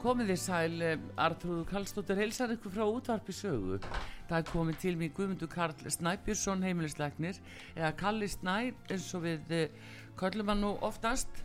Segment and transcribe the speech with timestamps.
[0.00, 0.84] Komið þið sæl,
[1.20, 3.76] Artrúðu Kallstóttir heilsar ykkur frá útvarpi sögu.
[4.30, 7.36] Það er komið til mig Guðmundur Karl Snæbjörnsson heimilisleiknir
[7.74, 8.54] eða Kalli Snæ
[8.88, 9.90] eins og við uh,
[10.22, 11.42] köllum hann nú oftast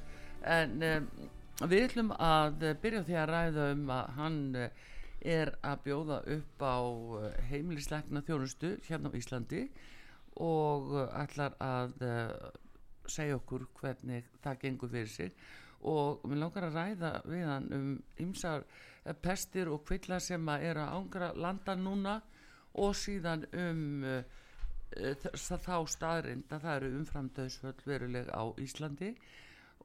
[0.47, 1.09] en um,
[1.67, 4.87] við ætlum að byrja því að ræða um að hann uh,
[5.35, 9.65] er að bjóða upp á uh, heimilisleikna þjónustu hérna á Íslandi
[10.39, 11.99] og ætlar að
[13.07, 15.35] segja okkur hvernig það gengur fyrir sig
[15.85, 17.89] og mér langar að ræða við hann um
[18.23, 18.65] ymsar
[19.21, 22.15] pestir og kvillar sem að er að ángra landa núna
[22.81, 24.23] og síðan um uh,
[25.35, 29.13] þá staðrind að það eru umframdöðsvöld veruleg á Íslandi.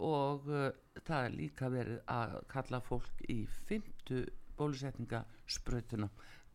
[0.00, 0.70] Og uh,
[1.04, 4.24] það er líka verið að kalla fólk í fymtu
[4.56, 6.08] bólusetningasprötuna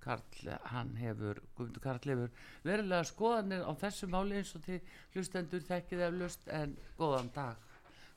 [0.06, 2.34] Karl, hann hefur, Guðmundur Karl hefur
[2.66, 4.78] verulega skoðanir á þessu máli eins og til
[5.16, 7.72] hlustendur þekkið eflust en góðan dag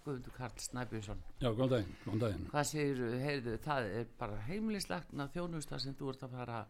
[0.09, 1.19] Guðmundur Karl Snæbjörnsson.
[1.43, 2.45] Já, góðan daginn, góðan daginn.
[2.53, 6.61] Hvað segir, heyrðu, það er bara heimilislagna þjónusta sem þú ert að fara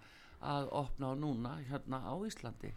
[0.55, 2.73] að opna á núna hérna á Íslandi?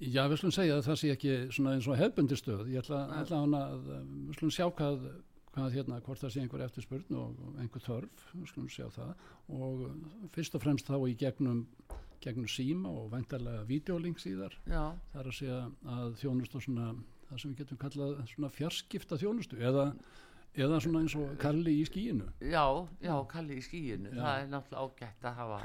[0.00, 3.42] Já, við slúmum segja að það sé ekki svona eins og hefbundistöð ég ætla, ætla
[3.44, 3.84] hana að,
[4.30, 5.04] við slúmum sjá hvað,
[5.52, 9.12] hvað hérna, hvort það sé einhver eftirspurn og einhver þörf, við slúmum sjá það.
[9.52, 9.84] Og
[10.34, 11.66] fyrst og fremst þá í gegnum
[12.22, 14.94] gegnum síma og væntarlega videolink síðar, Já.
[15.12, 16.92] það er að segja að þjónust og svona
[17.32, 19.86] það sem við getum kallað svona fjarskipta þjónustu eða,
[20.54, 22.64] eða svona eins og Kalli í skíinu Já,
[23.02, 24.20] já, Kalli í skíinu já.
[24.20, 25.60] það er náttúrulega ágætt að hafa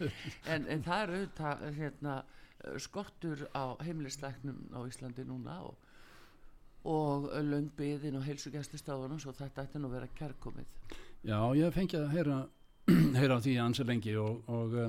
[0.54, 2.16] en, en það er auðvitað hérna,
[2.82, 5.76] skortur á heimilisleiknum á Íslandi núna og,
[6.88, 10.96] og löngbiðin og heilsugjastistáðunum svo þetta ætti nú að vera kærkomið.
[11.26, 12.38] Já, ég fengi að heyra
[13.18, 14.88] heyra því ansi lengi og, og uh,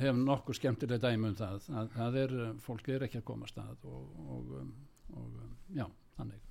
[0.00, 1.68] hef nokkuð skemmtileg dæmi um það.
[1.74, 4.72] Að, það er, fólk er ekki að koma stað og, og, um,
[5.14, 5.86] og um, já,
[6.18, 6.44] þannig.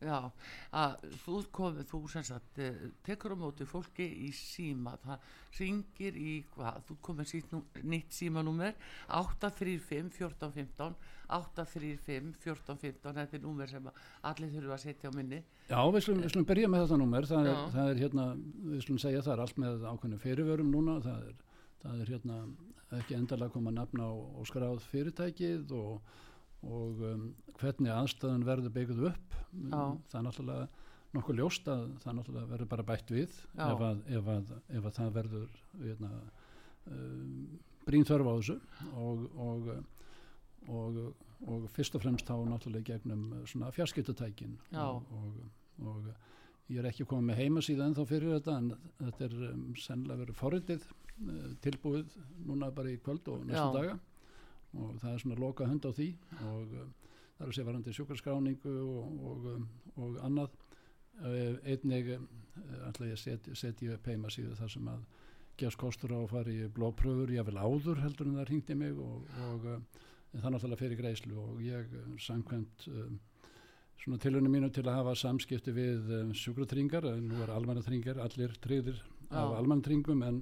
[0.00, 0.30] Já,
[0.72, 2.60] að þú komið, þú sem sagt
[3.04, 4.94] tekur á móti fólki í síma.
[5.02, 5.26] Það
[5.58, 6.78] ringir í hvað?
[6.88, 8.78] Þú komið sítt nú, nýtt símanúmer
[9.18, 10.96] 835 1415
[11.36, 13.90] 835 1415 þetta er númer sem
[14.30, 15.42] allir þurfa að setja á minni.
[15.68, 17.28] Já, við slum, við slum byrja með þetta númer.
[17.28, 18.26] Það er, það er hérna,
[18.70, 20.96] við slum segja það er allt með ákveðinu fyrirvörum núna.
[21.04, 21.36] Það er,
[21.84, 22.40] það er hérna
[23.02, 26.16] ekki endalega koma að nafna á, á skráð fyrirtækið og
[26.66, 27.24] og um,
[27.60, 29.36] hvernig aðstæðan verður byggð upp
[29.70, 29.80] Já.
[30.10, 30.68] það er náttúrulega
[31.14, 34.98] nokkuð ljóst að það náttúrulega verður bara bætt við ef að, ef, að, ef að
[34.98, 36.10] það verður hérna,
[36.86, 37.32] um,
[37.88, 38.58] brín þörf á þessu.
[39.00, 39.70] Og, og,
[40.70, 41.00] og,
[41.50, 45.08] og fyrst og fremst þá náttúrulega gegnum svona fjarskiptutækin og,
[45.80, 46.12] og
[46.70, 48.70] ég er ekki komið með heimasíða en þá fyrir þetta en
[49.00, 52.14] þetta er um, sennilega verið forritið uh, tilbúið
[52.46, 53.74] núna bara í kvöld og næstu Já.
[53.80, 53.98] daga
[54.78, 56.08] og það er svona loka hund á því
[56.46, 56.90] og um,
[57.36, 59.64] það er að sé varandi sjúkarskráningu og, og, um,
[59.96, 60.58] og annað.
[61.20, 62.14] Uh, einnig
[62.88, 65.02] ætla ég að setja set upp heimasíðu þar sem að
[65.60, 68.94] gefst kostur á að fara í blóðpröfur ég vil áður heldur en það ringdi mig
[68.96, 69.82] og, og um,
[70.32, 71.92] það náttúrulega fyrir greiðslu og ég
[72.22, 72.86] samkvæmt
[74.00, 79.58] svona tilunum mínu til að hafa samskipti við sjúkratringar nú er almannatringar, allir tryggðir af
[79.58, 80.40] almannatringum en,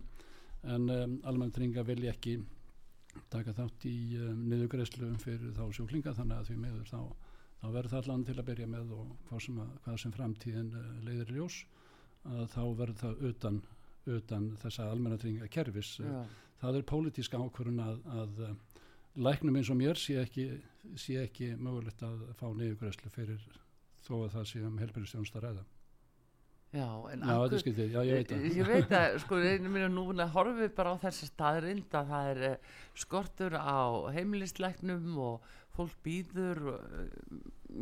[0.63, 2.39] en um, almannatringar vilja ekki
[3.33, 7.01] taka þátt í um, niðugreðslu fyrir þá sjúklinga þannig að því meður þá,
[7.61, 10.71] þá verður það allan til að byrja með og hvað sem, að, hvað sem framtíðin
[10.79, 11.59] uh, leiðir ljós
[12.29, 13.63] að þá verður það utan,
[14.19, 16.19] utan þessa almennatringa kerfis Já.
[16.63, 18.53] það er pólitíska ákvörun að, að uh,
[19.19, 20.51] læknum eins og mér sé ekki,
[20.99, 23.49] sé ekki mögulegt að fá niðugreðslu fyrir
[24.05, 25.67] þó að það sé um helbyrjastjónst að ræða
[26.69, 28.43] Já, en Já, er skyldið, já, ég veit það.
[28.59, 32.33] Ég veit að, sko, einu mínu núna horfum við bara á þessa staðrind að það
[32.33, 32.75] er eh,
[33.05, 33.81] skortur á
[34.13, 35.47] heimilisleiknum og
[35.79, 37.39] fólk býður, eh,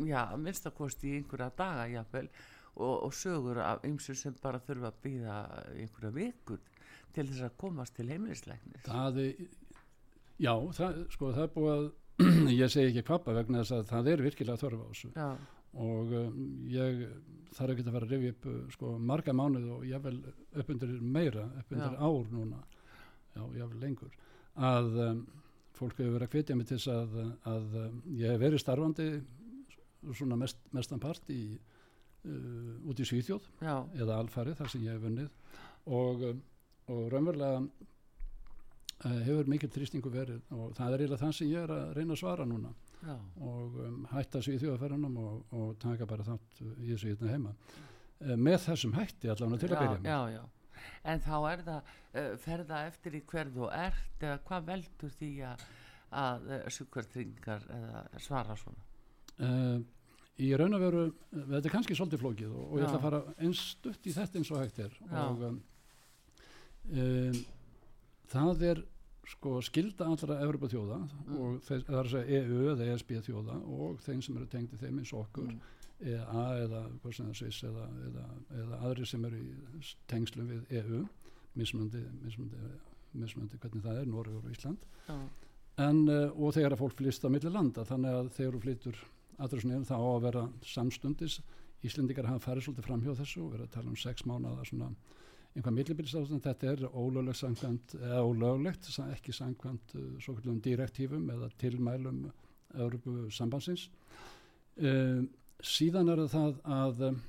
[0.07, 2.29] já, að minnstakosti í einhverja daga, jáfnvel,
[2.77, 5.37] og, og sögur af ymsu sem bara þurfa að býða
[5.73, 6.63] einhverja vikur
[7.11, 8.87] til þess að komast til heimilisleiknis.
[8.87, 9.45] Það er,
[10.47, 11.91] já, það, sko, það er búið að,
[12.61, 15.27] ég segi ekki kvappa vegna þess að það er virkilega þörf á þessu Já,
[15.73, 16.37] og um,
[16.71, 17.03] ég
[17.57, 20.17] þarf ekki að fara að rifja upp uh, sko, marga mánuð og ég vel
[20.61, 22.05] upp undir meira, upp undir Já.
[22.07, 22.61] ár núna,
[23.35, 24.13] já, ég vel lengur.
[24.57, 25.25] Að um,
[25.77, 27.17] fólk hefur verið að hvetja mig til þess að,
[27.51, 27.75] að
[28.17, 29.09] ég hef verið starfandi
[30.13, 34.95] svona mest, mestan part í uh, út í Svíþjóð já, eða alfarið þar sem ég
[34.95, 35.29] hef vunnið
[35.97, 36.25] og,
[36.93, 41.75] og raunverulega uh, hefur mikil trýstingu verið og það er eiginlega það sem ég er
[41.75, 42.73] að reyna að svara núna
[43.03, 47.55] já, og um, hætta Svíþjóðaferðunum og, og taka bara þátt í þessu hérna heima.
[48.21, 50.09] Uh, með þessum hætti allavega til að byrja með.
[50.11, 50.43] já, já.
[51.07, 55.31] En þá er það uh, ferða eftir í hver þú ert eða hvað veldur því
[55.51, 55.67] að,
[56.23, 58.83] að uh, sjúkvartringar eða svara svona?
[60.37, 61.03] Í raun og veru,
[61.33, 64.37] þetta er kannski svolítið flókið og, og ég ætla að fara eins stutt í þetta
[64.37, 64.97] eins og hægt er.
[65.09, 65.55] Og um,
[66.93, 67.39] um,
[68.29, 68.81] það er
[69.27, 71.39] sko skilda allra Evropa þjóða Mm.
[71.41, 74.77] og þeir, það er að segja EU eða ESB þjóða og þeim sem eru tengdi
[74.81, 75.59] þeim eins okkur Mm.
[75.99, 78.25] EA eða hvað sem það sviss eða, eða,
[78.61, 80.99] eða aðri sem eru í tengslum við EU
[81.57, 82.71] mismunandi, mismunandi,
[83.17, 84.77] mismunandi hvernig það er, Norður og Ísland
[85.07, 85.17] Já,
[85.87, 88.99] en, uh, og þegar að fólk flýst á milli landa þannig að þegar þú flýtur
[89.39, 91.39] aðröðsnið þá á að vera samstundis
[91.85, 94.87] Íslendingar hafa farið svolítið fram hjá þessu og verið að tala um sex mánuða svona
[95.57, 101.49] einhvað millibilsástand, þetta er ólöglegt samkvæmt, eða ólöglegt ekki samkvæmt uh, svo kallum direktífum eða
[101.57, 102.27] tilmælum
[102.77, 103.87] Európu sambandsins
[104.77, 105.23] uh,
[105.63, 107.21] síðan er það að um,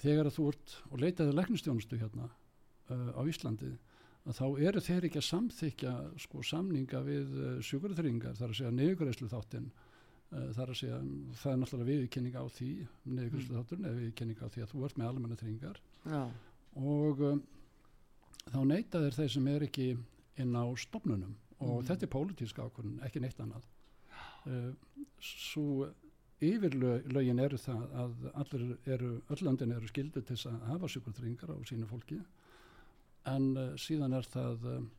[0.00, 3.74] þegar að þú ert og leitaði læknistjónustu hérna uh, á Íslandi
[4.26, 5.92] að þá eru þeir ekki að samþykja
[6.24, 9.68] sko, samninga við uh, sjúkurþringar þar að segja niðurgræslu þáttinn
[10.26, 10.96] þar að segja,
[11.38, 12.70] það er náttúrulega viðurkenning á því
[13.06, 16.22] niðurgræslu þátturinn eða viðurkenning á því að þú ert með almenna þringar já,
[16.76, 17.42] og um,
[18.52, 19.90] þá neyta þeir sem er ekki
[20.38, 21.86] inn á stopnunum og Mhm.
[21.88, 23.64] þetta er pólitíska ákvörðun, ekki neitt annað.
[24.46, 24.72] Uh,
[25.20, 25.88] svo
[26.44, 31.48] yfirlögin eru það að allir eru, öll landin eru skildu til þess að hafa sjúkurþringar
[31.52, 32.18] á sínu fólki.
[33.26, 34.90] En uh, síðan er það um,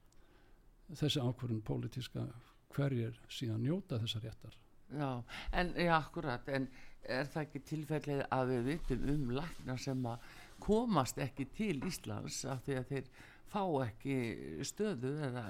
[0.97, 2.25] þessi ákvörðun pólitíska
[2.73, 4.57] hverjir síðan njóta þessar réttar.
[4.97, 6.67] Já, en já, akkurat, en
[7.03, 10.19] er það ekki tilfellið að við vitum um lækna sem að
[10.63, 13.11] komast ekki til Íslands af því að þeir
[13.47, 14.17] fá ekki
[14.67, 15.43] stöðu eða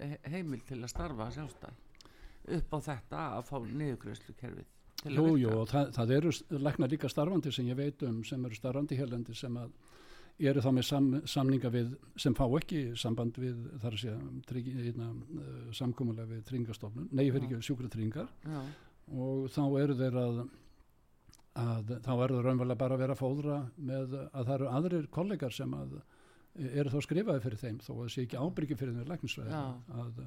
[0.00, 1.84] he- heimild til að starfa sjálfstæð
[2.58, 4.66] upp á þetta að fá niðurgræslu kerfið
[5.06, 8.56] að Jú, og það, það eru læknar líka starfandi sem ég veit um sem eru
[8.58, 9.70] starfandi hérlendi sem að
[10.38, 15.08] eru þá með sam, samninga við sem fá ekki samband við þar að segja hérna,
[15.38, 18.60] uh, samkómulega við tryggingastofnun, nei fyrir ekki sjúkra tryggingar já,
[19.18, 20.38] og þá eru þeir að,
[21.58, 25.54] að þá eru þeir raunverulega bara að vera fóðra með að það eru aðrir kollegar
[25.54, 25.98] sem að
[26.58, 29.64] eru þá skrifaði fyrir þeim þó að það sé ekki ábyrgi fyrir þeir læknisvæði Já.
[30.02, 30.22] að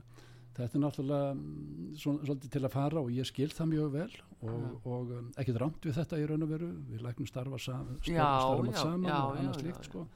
[0.55, 4.09] þetta er náttúrulega mm, svona, svolítið til að fara og ég skil það mjög vel
[4.41, 7.93] og, og um, ekkit rámt við þetta í raun og veru við læknum starfa, sam,
[8.01, 9.89] starfa, Já, starfa já, saman já, og slíkt já.
[9.89, 10.07] sko.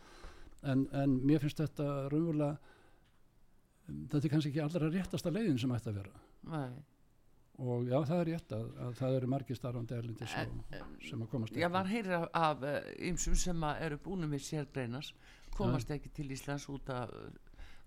[0.74, 2.58] en, en mér finnst þetta raunverulega
[3.88, 6.95] um, þetta er kannski ekki allra réttasta leiðin sem ætti að vera nei
[7.58, 11.32] og já það er rétt að, að það eru margir starfandi erlindis og, sem að
[11.32, 12.66] komast Já, maður heyrir af, af
[13.10, 15.12] ymsum sem að eru búinu með sérgreinas
[15.56, 17.12] komast ekki til Íslands út af,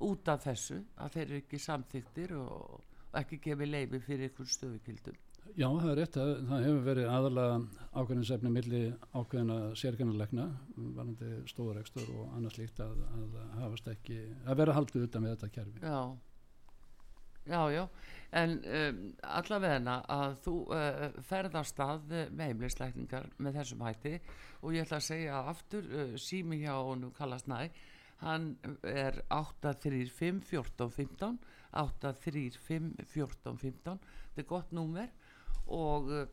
[0.04, 2.84] út af þessu að þeir eru ekki samþyktir og,
[3.18, 5.24] ekki gefið leifi fyrir ykkur stöðukildum
[5.56, 8.80] Já, það er rétt að það hefur verið aðalega ákveðinsefni milli
[9.14, 10.44] ákveðina sérgjarnalegna
[10.76, 15.50] varandi stóðurekstur og annars líkt að, að hafast ekki, að vera haldið utan með þetta
[15.56, 15.80] kerfi.
[15.80, 16.27] Já
[17.48, 17.84] Já, já,
[18.38, 24.12] en um, allavegna að þú uh, ferðast að með heimleisleikningar með þessum hætti
[24.60, 27.70] og ég ætla að segja aftur uh, sími hjá honum kallast næ
[28.20, 28.50] hann
[28.82, 31.38] er 835 14 15
[31.78, 35.08] 835 14 15 þetta er gott númer
[35.72, 36.26] og uh,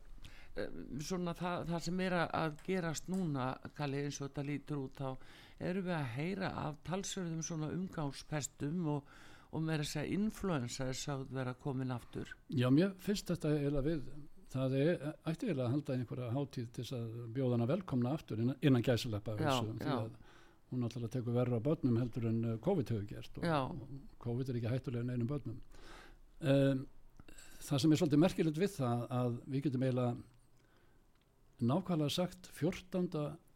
[0.60, 5.00] um, svona það, það sem er að- gerast núna Kalli eins og þetta lítur út
[5.00, 5.10] þá
[5.70, 9.14] erum við að heyra af talsverðum svona umgangspestum og,
[9.56, 12.30] og meira að segja influensa er sátt vera komin aftur.
[12.52, 14.10] Já, mér finnst þetta eiginlega við,
[14.52, 18.42] það er, ætti eiginlega að halda einhverja hátíð til þess að bjóða hana velkomna aftur
[18.44, 20.10] innan, innan gæsileppa að
[20.66, 24.48] hún náttúrulega tekur verra á börnum heldur en uh, COVID hefur gert og, og COVID
[24.50, 25.60] er ekki hættulega neinum börnum.
[26.42, 26.80] Um,
[27.62, 30.16] það sem er svolítið merkilegt við það að við getum eiginlega
[31.70, 33.06] nákvæmlega sagt 14.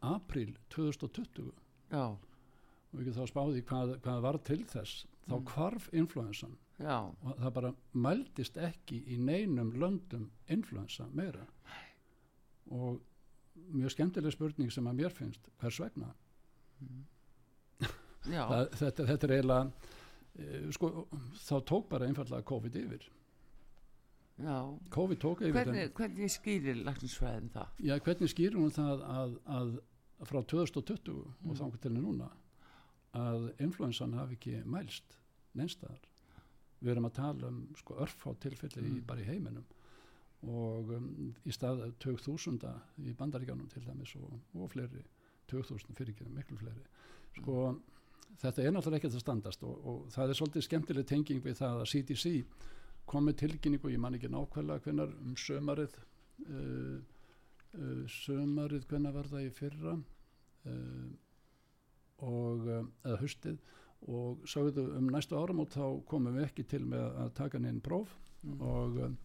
[0.01, 1.51] apríl 2020
[1.91, 5.45] já, og við getum þá spáði hvað, hvað var til þess þá Mm.
[5.45, 6.57] hvarf influensan.
[6.79, 11.45] Já, og það bara mældist ekki í neinum löndum influensa meira.
[12.71, 13.01] Og
[13.71, 16.13] mjög skemmtileg spurning sem að mér finnst hvers vegna?
[18.29, 18.45] Já.
[18.51, 19.71] Það, þetta, þetta er eiginlega
[20.37, 20.89] eh, sko,
[21.41, 23.07] þá tók bara einfallega COVID yfir.
[24.41, 24.57] Já.
[24.93, 27.71] COVID tók yfir hvernig, hvernig skýrir læknisfræðin það?
[27.85, 29.73] Já, hvernig skýrir hún það að, að
[30.29, 31.55] frá 2020 og Mm.
[31.57, 32.29] þá til núna
[33.17, 35.17] að influensan hafi ekki mælst
[35.57, 36.01] neinstæðar
[36.81, 39.05] við erum að tala um sko örfá tilfelli í, Mm.
[39.05, 39.65] bara í heiminum
[40.41, 42.63] og um, í stað 2000
[43.05, 45.03] í bandaríkjánum til dæmis og, og fleiri
[45.51, 46.81] 2000 fyrir ekki miklu fleiri.
[47.37, 47.57] Sko
[48.41, 51.81] þetta er náttúrulega ekkert að standast og, og það er svolítið skemmtileg tenging við það
[51.83, 52.33] að CDC
[53.05, 55.97] kom með tilkynningu, ég man ekki nákvæmlega hvenar um sömarið
[56.47, 56.97] uh,
[57.75, 59.97] uh, sömarið hvenar var það í fyrra?
[60.65, 61.11] Uh,
[62.21, 63.59] og uh, eða haustið.
[64.09, 68.17] Og sagðu um næstu áramót þá komum við ekki til með að taka neinn próf
[68.41, 68.61] Mm.
[68.65, 69.17] og um,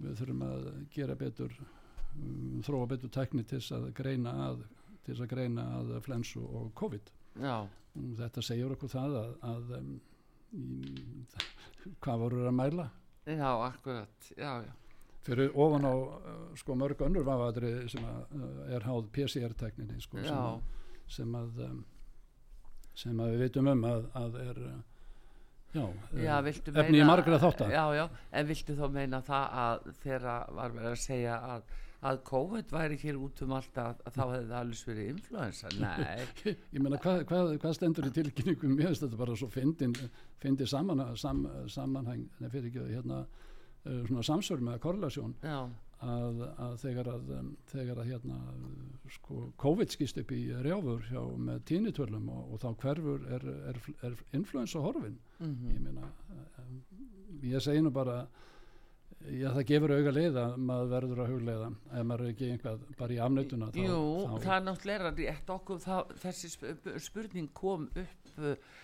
[0.00, 1.52] við þurfum að gera betur
[2.16, 4.62] um, þróa betur tækni til að greina að
[5.04, 7.10] til að greina að flensu og COVID.
[7.42, 9.90] Já, og þetta segir okkur það að, að um,
[10.56, 10.64] í,
[12.04, 12.88] hvað voru að mæla?
[13.28, 14.30] Já, akkurat.
[14.32, 14.72] Já, já,
[15.28, 18.36] fyrir ofan á uh, sko mörg önnur vafadri sem að,
[18.78, 20.64] er háð PCR-tækninni sko, sem,
[21.20, 21.84] sem að um,
[22.98, 24.62] sem við veitum um að, að er
[25.74, 25.84] já,
[26.16, 30.26] já, efni í margra þáttar já, já, en viltu þá meina það að þegar
[30.58, 31.74] var verið að segja að,
[32.10, 36.24] að COVID væri hér út um allt að, þá hefði það alveg verið influensa, nei.
[36.48, 38.78] Ég meina hvað, hvað, hvað stendur í tilkynningum?
[38.78, 39.98] Mér finnst þetta bara svo fyndin,
[40.42, 45.60] fyndi saman, sam, samanhæng nei, fyrir ekki hérna uh, svona samsvör með korrelasjón já,
[46.04, 47.30] að, að þegar að
[47.72, 48.36] þegar að hérna
[49.10, 53.80] sko COVID skýst upp í rjáfur hjá með tínitölum og, og þá hverfur er, er,
[54.06, 55.16] er influensa horfin.
[55.42, 56.12] Mm ég meina
[57.42, 58.20] ég segi nú bara
[59.28, 61.70] já það gefur auga leið að maður verður að hugleiða.
[61.90, 65.54] Ef maður er ekki einhvað bara í afnötuna þá, Jú, þá, það er náttúrulega rétt.
[65.58, 68.76] Okkur það, þessi sp- spurning kom upp uh,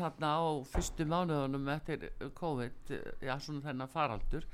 [0.00, 2.08] þarna á fyrstu mánuðunum eftir
[2.40, 4.48] COVID, uh, já svona þennan faraldur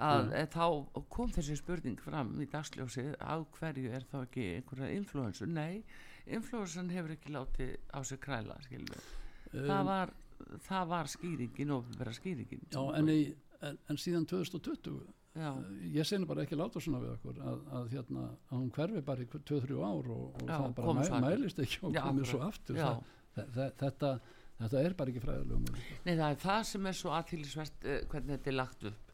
[0.00, 0.48] að Mm.
[0.54, 5.82] þá kom þessi spurning fram í dagsljósið á hverju er þá ekki einhverja influensu, nei
[6.26, 8.90] influensan hefur ekki látið á sig kræla um,
[9.52, 10.12] það var
[10.64, 12.62] það var skýringin og vera skýringin.
[12.72, 13.34] Já, en, í,
[13.66, 15.00] en, en síðan 2020
[15.36, 15.50] já,
[15.94, 19.24] ég segi bara ekki láta svona við okkur að, að, hérna, að hún hverfi bara
[19.24, 22.80] í 2-3 ár og, og Já, það bara mæ, mælist ekki og komið svo aftur.
[22.80, 23.04] Það,
[23.36, 24.14] það, þetta,
[24.62, 25.68] þetta er bara ekki fræðilegum
[26.08, 29.09] Nei, það er það sem er svo aðtýlisvert uh, hvernig þetta er lagt upp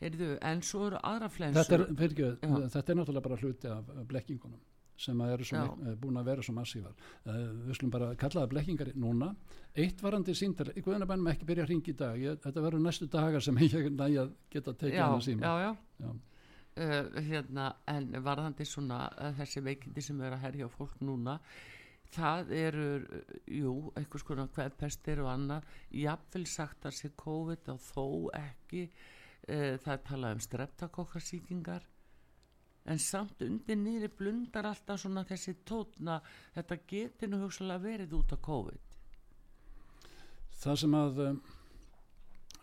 [0.00, 1.62] Heyrðu, en svo eru aðra flensur.
[1.64, 2.56] Þetta er, Já.
[2.74, 4.64] þetta er náttúrulega bara hluti af af blekkingunum
[4.96, 6.94] sem að eru eh, búin að vera svo massívar
[7.28, 7.32] uh,
[7.66, 9.28] við slum bara kalla það blekkingar núna.
[9.76, 13.08] Eitt varandi síntal, í guðanabænum ekki byrja að ringa í dag, ég, þetta verður næstu
[13.12, 15.52] dagar sem ég næja að geta tekið já, hann síma.
[15.52, 16.06] já, já.
[16.06, 16.14] Já.
[16.76, 21.38] Uh, hérna, en varðandi svona uh, þessi veikindi sem er að herja fólk núna
[22.12, 22.88] það eru
[23.48, 25.70] jú, einhvers konar kveðpestir og annað,
[26.04, 28.04] jafnvel sagt að sé COVID og þó
[28.38, 28.84] ekki
[29.48, 31.86] uh, það er talað um streptakokkasýkingar
[32.86, 36.20] en samt undir niðri blundar alltaf svona þessi tótna
[36.54, 38.98] þetta geti nú hugsalega verið út af COVID.
[40.56, 41.40] Það sem að um,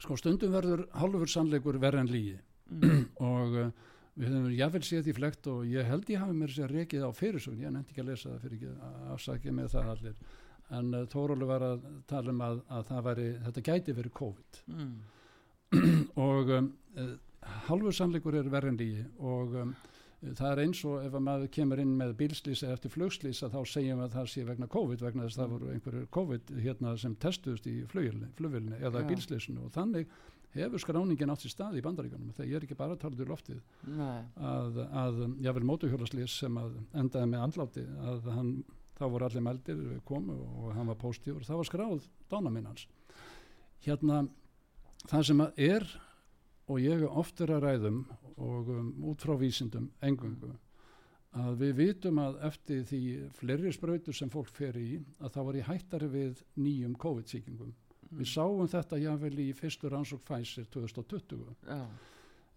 [0.02, 2.38] sko stundum verður hálfur sannleikur verð en lígi
[2.72, 3.04] mm.
[3.34, 3.74] og uh,
[4.16, 7.12] við höfum jáfnvel séð því flekt og ég held ég hafi mér sér rekið á
[7.18, 10.24] fyrirsögn, ég nefndi ekki að lesa það fyrir ekki afsakið með það allir.
[10.74, 14.60] En Þórólu var að tala um að, að það væri, þetta gæti verið COVID.
[14.72, 14.94] Mm.
[16.28, 17.16] og um, uh,
[17.70, 19.74] hálfur sannleikur er verð en lígi og um,
[20.24, 24.00] það er eins og ef að maður kemur inn með bílslýsa eftir flugslýsa þá segjum
[24.00, 27.18] við að það sé vegna COVID vegna þess að það voru einhverjur COVID hérna sem
[27.20, 29.10] testuðust í flugvilni eða Já.
[29.10, 30.14] bílslýsinu og þannig
[30.54, 33.28] hefur skráningin átt í stað í bandaríkanum þegar ég er ekki bara að tala til
[33.30, 33.62] loftið.
[33.90, 34.22] Nei.
[34.38, 38.52] að, að jável mótuhjólaslýs sem að endaði með andláti að hann,
[39.00, 42.86] þá voru allir meldir komu og hann var póstífur það var skráð dánaminn hans.
[43.84, 44.24] Hérna
[45.10, 45.88] það sem að er
[46.72, 50.54] og ég oftur að ræðum og um, út frá vísindum engungu
[51.34, 53.02] að við vitum að eftir því
[53.40, 57.74] fleiri sprautur sem fólk fer í að þá var ég hættari við nýjum COVID-sýkingum
[58.14, 61.80] við sáum þetta jável í fyrstu rannsók Pfizer 2020 Já.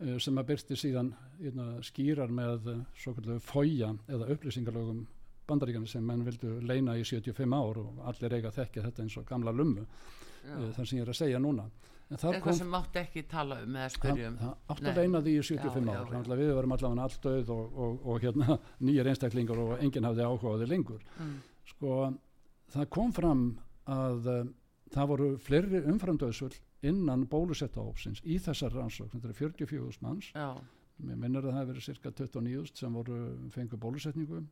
[0.04, 1.12] eh, sem að byrti síðan
[1.86, 5.06] skýrar með uh, svo kallu fója eða upplýsingalögum
[5.48, 9.18] bandaríkana sem menn vildu leina í 75 ár og allir eiga að þekkja þetta eins
[9.20, 10.54] og gamla lummu Já.
[10.56, 11.68] uh, þar sem ég er að segja núna
[12.06, 15.88] eitthvað sem mátti ekki tala um eða spyrjum það átt að leina því í 75
[15.88, 16.20] Já, já, ár já.
[16.20, 20.28] að við varum allavega allt döð og, og, og hérna, nýjir einstaklingar og enginn hafði
[20.28, 21.34] áhugaði lengur mm.
[21.72, 21.96] sko
[22.76, 23.42] það kom fram
[23.90, 24.46] að uh,
[24.94, 30.52] það voru fleiri umframdöðsvöld innan bólusettahópsins í þessar rannsókn, þetta er 44 manns Já.
[31.02, 33.20] mér minnir að það hefur verið cirka 29 sem voru
[33.54, 34.44] fengu bólusetningu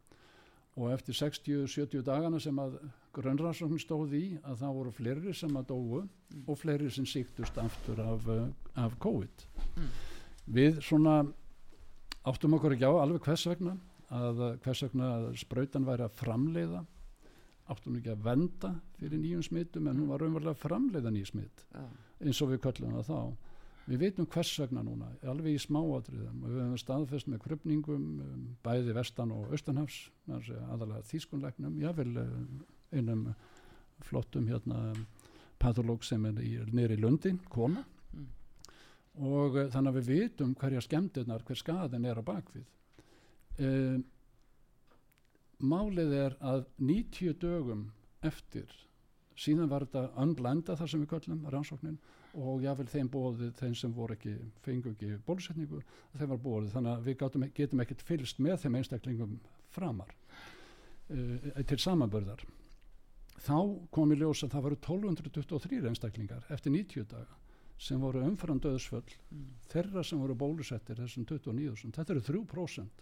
[0.75, 2.79] og eftir 60-70 dagana sem að
[3.15, 8.01] grunnrannsókn stóð í að það voru fleiri sem að dóu og fleiri sem síktust aftur
[8.03, 8.49] af, uh,
[8.83, 9.47] af COVID.
[9.75, 9.93] Mm.
[10.55, 11.15] við svona
[12.27, 13.77] áttum okkur ekki á alveg hvers vegna
[14.11, 16.85] að uh, hvers vegna að sprautan væri að framleiða.
[17.65, 21.63] Hún ekki að venda fyrir nýjum smittum en hún var raunverulega framleiða nýjum smitt
[22.21, 23.54] eins og við köllum það þá
[23.89, 26.39] við veitum hvers vegna núna, alveg í smáatriðum.
[26.43, 32.09] Og við höfum staðfest með krupningum um, bæði vestan og austanhafs aðalega þýskunlegnum jável
[32.95, 33.27] einum
[34.05, 34.95] flottum hérna
[35.61, 37.85] patológ sem er í, nýri Lundin, kona.
[38.15, 38.27] Mm.
[39.27, 42.65] og uh, þannig að við vitum hverja skemmtirnar, hver skaðin er á bakvið
[43.59, 44.05] um,
[45.65, 47.87] málið er að 90 dögum
[48.25, 48.71] eftir
[49.39, 51.99] síðan var þetta unblenda þar sem við köllum rannsóknin
[52.35, 55.83] og jáfnvel þeim bóðið þeim sem voru ekki fengu ekki bólusetningu
[56.19, 59.39] þeim var bóðið þannig að við gátum, getum ekkert fylgst með þeim einstaklingum
[59.75, 62.45] framar uh, til samanbörðar
[63.45, 63.57] þá
[63.95, 67.41] kom í ljós að það voru 1223 einstaklingar eftir 90 daga
[67.85, 69.03] sem voru umfram döðsföll
[69.35, 69.47] Mm.
[69.67, 73.01] þeirra sem voru bólusettir þessum 29.000, þetta eru 3%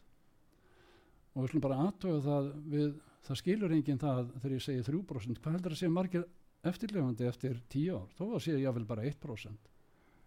[1.32, 2.94] og við slum bara aðtöga það við,
[3.26, 6.24] það skilur enginn það þegar ég segi 3%, hvað heldur að sé margir
[6.64, 8.08] eftirlefandi eftir 10 ár.
[8.18, 9.70] Þó að sé ég vel bara 1%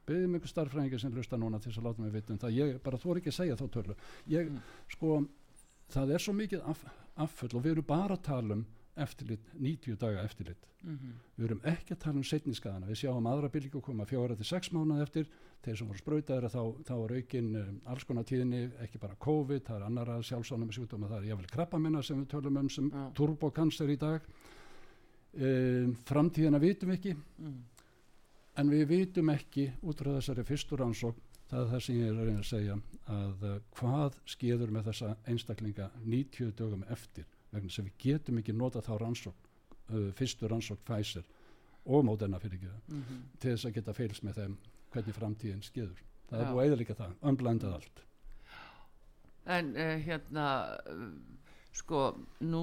[0.06, 2.76] beðið mjög starffræðingar sem hlusta núna til þess að láta mig vita um það, ég
[2.86, 3.96] bara þú er ekki að segja þá tölu.
[4.30, 4.60] Ég, Mm.
[4.94, 5.28] sko
[5.90, 6.84] það er svo mikið aff,
[7.18, 8.66] afföll og við erum bara að tala um
[8.98, 10.68] eftirlit, 90 daga eftirlit.
[10.84, 14.46] Mhm, við erum ekki að tala um setniskaðana við sjáum aðra bylgu koma fjóra til
[14.46, 15.26] sex mánuð eftir.
[15.66, 19.64] Þeir sem voru sprautaðir þá, þá er aukin um, alls konar tíðinni ekki bara COVID,
[19.66, 23.12] það er annara sjálfsánum sjúkdóma, það er jáfnvel krabbaminna sem við tölum um sem Já.
[23.18, 24.22] turbokancer í dag
[25.36, 27.16] um, framtíðina vitum við ekki.
[27.44, 27.62] Mm,
[28.62, 32.20] en við vitum ekki út frá þessari fyrstu rannsókn það er það sem ég er
[32.20, 32.76] að reyna að segja
[33.14, 38.56] að uh, hvað skeður með þessa einstaklinga 90 dögum eftir vegna sem við getum ekki
[38.56, 39.52] nota þá rannsókn
[39.94, 41.28] uh, fyrstu rannsókn Pfizer
[41.86, 43.22] og Moderna fyrir ekki mhm.
[43.38, 44.58] til þess að geta feils með þeim
[44.96, 46.02] hvernig framtíðin skeður.
[46.30, 46.46] Það Já.
[46.46, 48.04] er búið eða líka það, ömblandað allt.
[49.56, 50.46] En uh, hérna,
[51.76, 52.02] sko,
[52.48, 52.62] nú,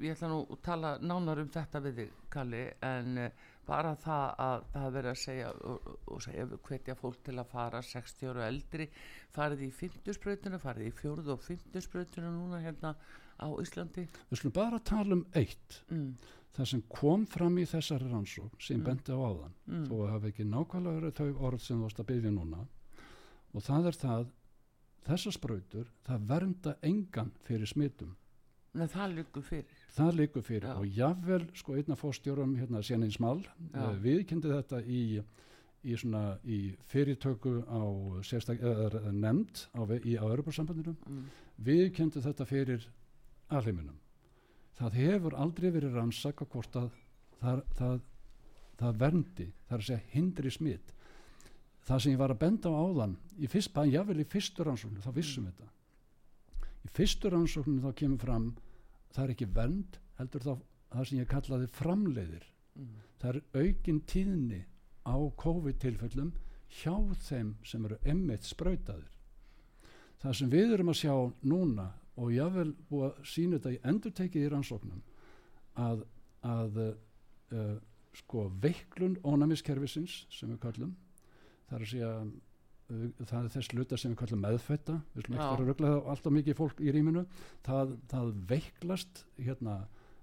[0.00, 3.30] ég ætla nú að tala nánar um þetta við þig, Kalli, en uh,
[3.66, 7.82] bara það að það verið að segja og, og segja hvetja fólk til að fara
[7.82, 8.86] 60 ára eldri,
[9.34, 12.94] farið í 50 sprautuna, farið í 4 og 50 sprautuna núna hérna
[13.40, 14.06] á Íslandi.
[14.30, 16.14] við slum bara tala um eitt Mm,
[16.56, 18.84] það sem kom fram í þessari rannsókn sem Mm.
[18.84, 22.00] benti á áðan mm, þó að hafa ekki nákvæmlega verið þau orð sem þú varst
[22.02, 22.64] að byggja núna
[23.54, 24.26] og það er það
[25.06, 28.16] þessar sprautur, það vernda engan fyrir smitum
[28.74, 29.78] Nei, það líkur fyrir.
[29.96, 30.74] það líkur fyrir Já.
[30.78, 33.80] og jafnvel sko einna fórstjórum hérna Sjenin Small Já.
[33.82, 35.00] uh, viðkendi þetta í
[35.80, 37.80] í svona í fyrirtöku á
[38.22, 41.24] sérstak, eða nefnd á, í, á Europasambandinu Mm,
[41.64, 42.84] viðkendi þetta fyrir
[43.48, 43.96] alheiminum
[44.78, 46.90] það hefur aldrei verið rannsaka hvort að
[47.40, 48.00] það, það,
[48.78, 50.92] það verndi það er að segja hindri smitt
[51.88, 55.04] það sem ég var að benda á áðan í fyrst, bara jável í fyrstu rannsóknu
[55.04, 55.70] þá vissum við þetta.
[56.80, 58.50] Í fyrstu rannsóknu þá kemur fram
[59.14, 60.52] það er ekki vernd heldur þá
[60.90, 62.46] það sem ég kallaði framleiðir.
[62.76, 64.60] Mm, það er aukin tíðni
[65.06, 66.32] á COVID tilfellum
[66.80, 66.94] hjá
[67.26, 69.10] þeim sem eru emmitt sprautaðir.
[70.20, 71.14] Það sem við erum að sjá
[71.48, 71.90] núna
[72.20, 75.00] og jável að sína þetta í endurtekið í rannsóknum
[75.80, 76.02] að,
[76.44, 77.76] að uh,
[78.20, 80.92] sko veiklun ónæmiskerfisins sem við kallum
[81.70, 82.12] það er að segja
[82.90, 86.34] það er þess luta sem við kallum meðfætta við slum ekki vera að ruggla alltaf
[86.34, 87.24] mikið fólk í rýminu.
[87.66, 89.76] Það, það veiklast hérna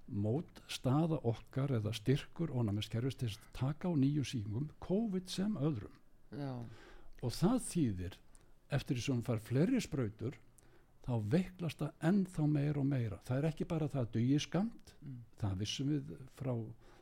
[0.07, 5.95] mót staða okkar eða styrkur ónæmiskerfis til að taka á nýjum síkingum COVID sem öðrum.
[6.35, 6.53] Já,
[7.23, 8.19] og það þýðir
[8.75, 10.35] eftir því sem hún fær fleiri sprautur
[11.07, 13.19] þá veiklast það ennþá meira og meira.
[13.27, 16.53] Það er ekki bara það að dugi skamt mm, það vissum við frá,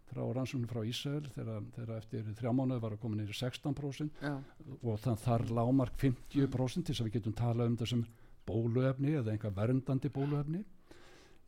[0.09, 4.35] frá rannsóknum frá Ísrael þegar, eftir þrjá mánuði var að koma í 16% já,
[4.81, 8.05] og það þar lámark 50% til þess að við getum talað um þessum
[8.45, 10.61] bóluefni eða einhver verndandi bóluefni.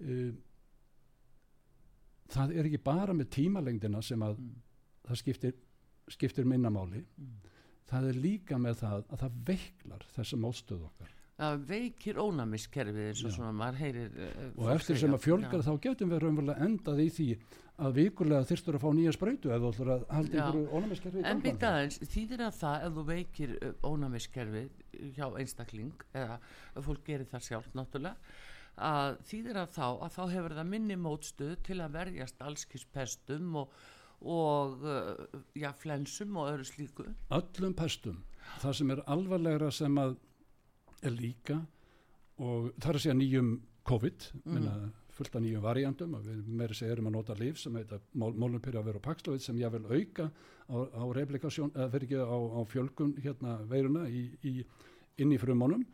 [0.02, 0.38] Um,
[2.32, 4.56] það er ekki bara með tímalengdina sem að mm,
[5.08, 5.54] það skiptir,
[6.12, 7.36] skiptir minnamáli mm.
[7.90, 13.22] það er líka með það að það veiklar þessa mótstöð okkar það veikir ónæmiskerfið eins
[13.22, 13.36] og Já.
[13.38, 17.08] svona maður heyrir uh, og eftir sem að fjölgar þá getum við raunverulega endað í
[17.14, 17.30] því
[17.78, 20.44] að vikulega þyrstur að fá nýja sprautu eða þú ætlar að halda Já.
[20.48, 25.28] einhverju ónæmiskerfi í En býta aðeins, þýðir að það ef þú veikir uh, ónæmiskerfið hjá
[25.44, 26.40] einstakling eða
[26.88, 28.38] fólk gerir það sjálf náttúrulega
[28.88, 33.78] að þýðir að þá að þá hefur það minni mótstöð til að verjast allskispestum og,
[34.22, 37.08] og uh, já, flensum og öðru slíku?
[37.34, 38.24] Öllum pestum.
[38.62, 40.16] Það sem er alvarlegra sem að
[41.04, 41.60] er líka
[42.40, 43.52] og það er að segja nýjum
[43.88, 44.54] COVID Mhm.
[44.54, 48.00] minna, fullt af nýjum variantum og við meiri segja erum að nota líf sem heita
[48.16, 50.32] mólunpyrja að vera paksloið sem ég vil auka
[50.70, 54.64] á, á replikasjón eða fyrir ekki á, á fjölgun hérna veiruna í, í,
[55.18, 55.86] inn í frumunum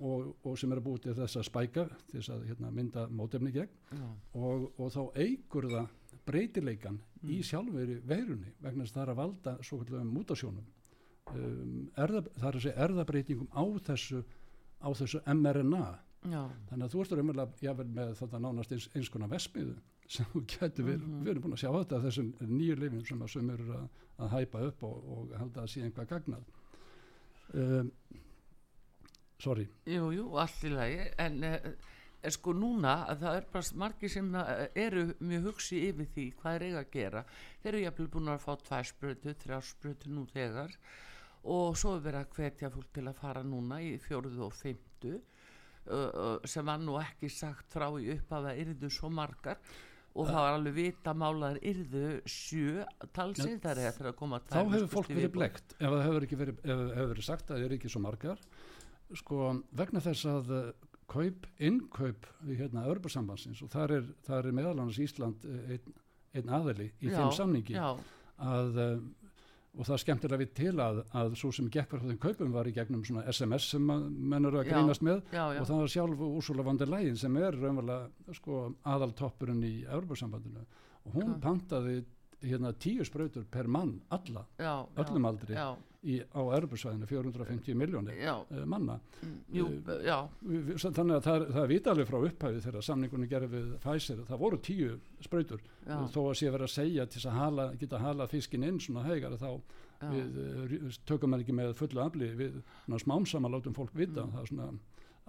[0.00, 3.52] og, og sem eru búið til þess að spæka til þess að hérna, mynda mótefni
[3.52, 3.68] gegn
[4.34, 5.88] og, og þá eigur það
[6.26, 7.42] breytileikan í Mm.
[7.46, 10.64] sjálfveri veirunni vegna þess að það er að valda svo kallum mútasjónum
[11.36, 14.24] um, erða, það er að segja erðabreytingum á þessu
[14.82, 15.84] á þessu mRNA
[16.32, 19.76] já, þannig að þú ert raunverulega jável með þetta nánast eins, eins konar vesmiðu
[20.12, 21.22] sem þú getur verið, Mhm.
[21.24, 23.86] við erum búin að sjá þetta þessum nýju lifin sem að sum eru að,
[24.18, 26.44] að hæpa upp og, og halda að sé einhvað gagnað.
[27.54, 27.90] Um,
[29.42, 29.66] sorry.
[29.88, 31.06] Jú, jú, allt í lagi.
[31.22, 31.70] En uh,
[32.30, 36.58] sko núna að það er bara margir sem uh, eru mjög hugsi yfir því hvað
[36.58, 37.24] er eiga að gera.
[37.62, 40.76] Þeir eru jafnvel búin að fá tvær sprötu, þrjár sprötu nú þegar
[41.42, 44.52] og svo er verið að hvetja fólk til að fara núna í fjóruðu og
[46.14, 49.58] uh, sem var nú ekki sagt frá í upp að það yrðu svo margar.
[50.12, 52.82] Og það var alveg vita málaðar yrðu sjö
[53.72, 56.82] er eftir að koma þá hefur viðbót fólk verið blekt ef það hefur verið, ef,
[56.98, 58.42] hefur verið sagt að það er ekki svo margar.
[59.22, 59.38] Sko
[59.80, 60.66] vegna þess að uh,
[61.12, 65.96] kaup, innkaup í hérna Örbursambansins og þar er, er meðal annars Ísland uh, einn,
[66.36, 67.88] einn aðeli í Já, þeim samningi já,
[68.52, 68.94] að uh,
[69.72, 72.68] og það er skemmtilega við til að, að svo sem gekk fyrir þeim kaupum var
[72.68, 75.78] í gegnum svona SMS sem að menn eru að grínast með já, já, og það
[75.80, 80.66] var sjálf Úrsula von der Leyen sem er raunverulega sko, aðaltoppurinn í Európa-sambandinu
[81.02, 81.38] og hún Já.
[81.46, 82.02] pantaði
[82.42, 85.66] hérna tíu sprautur per mann alla já, öllum aldri já,
[86.02, 88.96] í, á Európa-svæðinu 450 miljónir uh, manna.
[89.22, 89.66] Mm, jú,
[90.42, 94.40] við- þannig að það það er vitalið frá upphæfi þegar samningunni gerði við Pfizer það
[94.42, 95.62] voru tíu sprautur.
[95.86, 99.04] Já, þó að sé verið að segja til að hala, geta hala fiskin inn svona
[99.06, 99.48] hægar þá
[100.10, 102.56] við uh, tökum maður ekki með fullu afli við
[102.88, 104.32] svona smám saman látum fólk vita Mm.
[104.34, 104.72] það er svona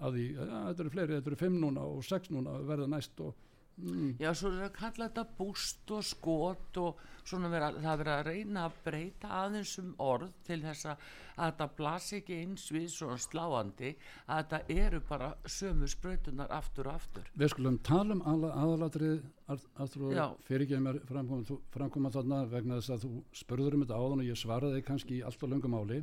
[0.04, 3.20] að því, ja, þetta eru fleiri, þetta eru fimm núna og sex núna verða næst
[3.22, 3.36] og
[3.76, 8.00] mm, já, svo er að kalla þetta búst og skot og svona vera, það er
[8.00, 12.38] verið að reyna að breyta aðeins um orð til þess að, að þetta blasi ekki
[12.42, 13.92] eins við svona sláandi
[14.26, 17.30] að þetta eru bara sömu sprautunar aftur og aftur.
[17.40, 20.26] Við skulum tala um aðalatrið að þú Já.
[20.44, 24.30] fyrir ekki mér framkoma, framkoma þarna vegna þess að þú spurður um þetta áðan og
[24.30, 26.02] ég svaraði kannski í allt og löngum máli.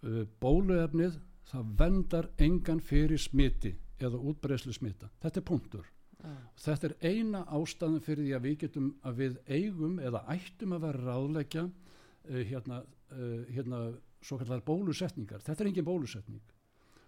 [0.00, 1.18] Uh, bóluefnið
[1.50, 5.10] það vendar engan fyrir smiti eða útbreyslu smita.
[5.20, 5.88] Þetta er punktur
[6.22, 10.76] já, Þetta er eina ástæðan fyrir því að við getum að við eigum eða ættum
[10.76, 12.80] að vera ráðleggja uh, hérna,
[13.16, 13.82] uh, hérna
[14.20, 15.44] svo kallar bólusetningar.
[15.44, 16.56] Þetta er engin bólusetning.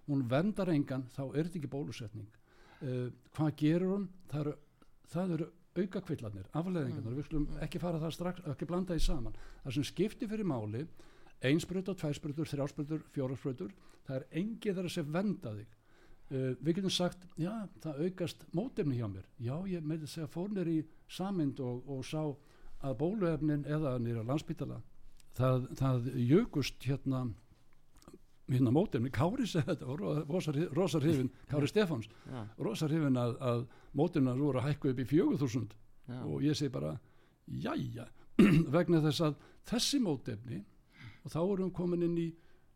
[0.08, 2.30] Hún vendar engan, þá er þetta ekki bólusetning.
[2.82, 4.08] Uh, hvað gerur hún?
[4.32, 4.54] Það eru,
[5.12, 9.36] það eru auka kvillarnir, afleðingarnar, við skulum ekki fara það strax, ekki blanda því saman.
[9.62, 10.82] Það sem skiptir fyrir máli,
[11.48, 13.72] einsprötur, tværsprötur, þrjásprötur, fjórasprötur,
[14.06, 15.78] það er engið þar að sé venda þig.
[16.32, 17.52] Uh, við getum sagt, já,
[17.84, 19.26] það aukast mótefni hjá mér.
[19.36, 20.78] Já, ég með þess að fór nér í
[21.12, 22.22] samind og, og sá
[22.82, 24.80] að bóluefnin eða nýra landsbytala,
[25.36, 27.26] það, það jökust hérna
[28.52, 32.08] hérna mótefni, Kári segði þetta og hrifin, Kári Stefáns.
[32.26, 33.62] Já, rosa hrifin að, að
[33.98, 35.68] mótefna voru að hækku upp í 4000
[36.08, 36.96] já, og ég segi bara,
[37.46, 38.08] jæja.
[38.74, 39.36] Vegna þess að
[39.68, 40.62] þessi mótefni
[41.22, 42.28] og þá erum við komin inn í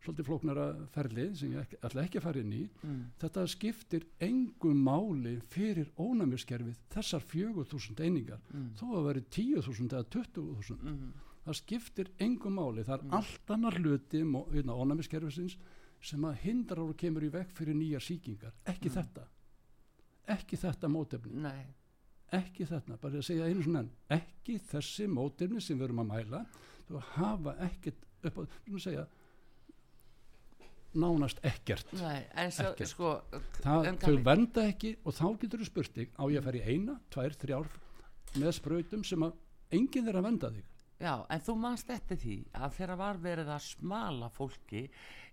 [0.03, 2.63] svolítið flóknara ferli sem ég ætla ekki að fara inn í.
[2.83, 8.39] Mm, þetta skiptir engum máli fyrir ónæmiskerfið þessar 4000 einingar.
[8.53, 11.13] Mm, þó að veri 10.000 eða 20.000 mm,
[11.47, 12.83] það skiptir engum máli.
[12.87, 13.13] Það er Mm.
[13.13, 15.57] allt annar hluti mó- hérna, ónæmiskerfisins
[16.01, 18.53] sem að hindrar og kemur í veg fyrir nýjar sýkingar.
[18.65, 18.93] Ekki Mm.
[19.01, 19.23] þetta.
[20.27, 21.33] Ekki þetta mótefni.
[21.41, 21.65] Nei,
[22.33, 26.45] ekki þetta, bara að segja einu svona ekki þessi mótefni sem við erum að mæla.
[26.89, 29.07] Þú hafa ekkert upp á, við erum að segja
[30.99, 32.89] nánast ekkert nei, svo, Ekkert.
[32.91, 33.11] sko,
[33.63, 36.73] það, þau venda ekki og þá getur þú spurt þig á ég að fara í
[36.75, 37.69] eina, tvær, þrjár
[38.37, 39.37] með sprautum sem að
[39.77, 43.49] enginn er að venda þig Já, en þú manst eftir því að þegar var verið
[43.53, 44.87] að smala fólki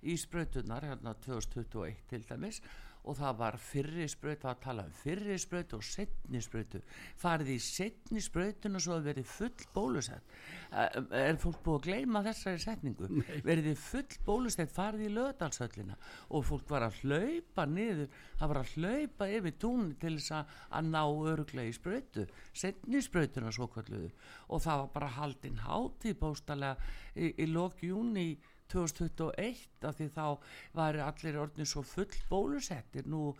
[0.05, 2.59] í sprautunar hérna 2021 til dæmis
[3.05, 6.81] og það var fyrri var að tala um fyrri spraut og setni sprautu.
[7.21, 10.25] Farið í setni sprautun og svo verið full bólusett.
[10.73, 13.11] Eh, er fólk búið að gleyma þessari setningu?
[13.11, 13.40] Nei.
[13.45, 15.99] verið full bólusett farið í löðalsöllina
[16.31, 20.57] og fólk var að hlaupa niður það var að hlaupa yfir túnni til þess að,
[20.79, 22.27] að ná öruglega í sprautu.
[22.57, 24.11] Setni sprautuna svo kalluðu
[24.49, 28.33] og það var bara haldinn hátíð bóstalega í, í lok júni
[28.74, 30.24] 2021 af því þá
[30.76, 33.32] væri allir orðin svo full bólusettir nú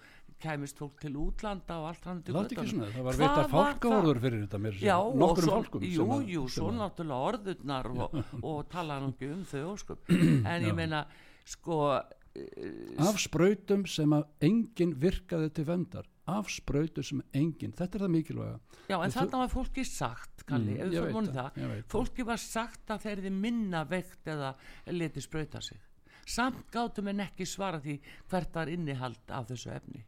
[0.43, 4.61] kæmist fólk til útlanda og allt hann það var veit að var fálkaorður fyrir þetta
[4.65, 9.13] mér Já, og nokkrum svo, fálkum jú, jú, svo náttúrulega orðurnar og, og tala nú
[9.15, 10.13] ekki um þau óskup
[10.53, 11.05] en ég meina,
[11.49, 18.05] sko af sprautum sem að enginn virkaði til vendar af sprautum sem enginn, þetta er
[18.05, 18.55] það mikilvæga
[18.89, 22.41] já, en þarna var fólki sagt Kalli, Mm, ég veit það, ég veit fólki var
[22.41, 24.55] sagt að þeir þið minna veikt eða
[24.93, 25.81] leti sprauta sig
[26.29, 27.99] samt gátum en ekki svara því
[28.31, 30.05] hvert var innihald af þessu efni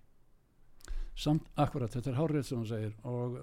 [1.16, 3.38] samt akkurat, þetta er hárið sem hann segir og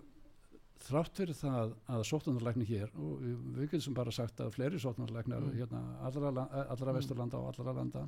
[0.83, 3.21] þrátt fyrir það að sóttunarlækni hér og
[3.57, 5.57] við getum bara sagt að fleiri sóttunarlæknar mm.
[5.62, 6.97] hérna, allra, allra mm.
[6.97, 8.07] vesturlanda og allra landa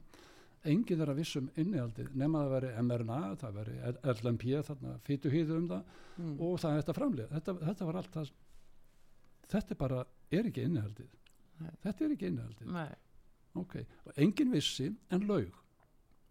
[0.72, 3.76] enginn er að vissum innihaldið nema að það veri mRNA, það veri
[4.14, 5.84] LMP þarna fytuhýðu um það
[6.18, 6.36] mm.
[6.40, 8.32] og það er þetta framlið, þetta, þetta var allt það
[9.52, 11.12] þetta bara er ekki innihaldið
[11.62, 11.74] Nei.
[11.84, 12.72] þetta er ekki innihaldið
[13.62, 13.86] okay.
[14.06, 15.62] og enginn vissi en laug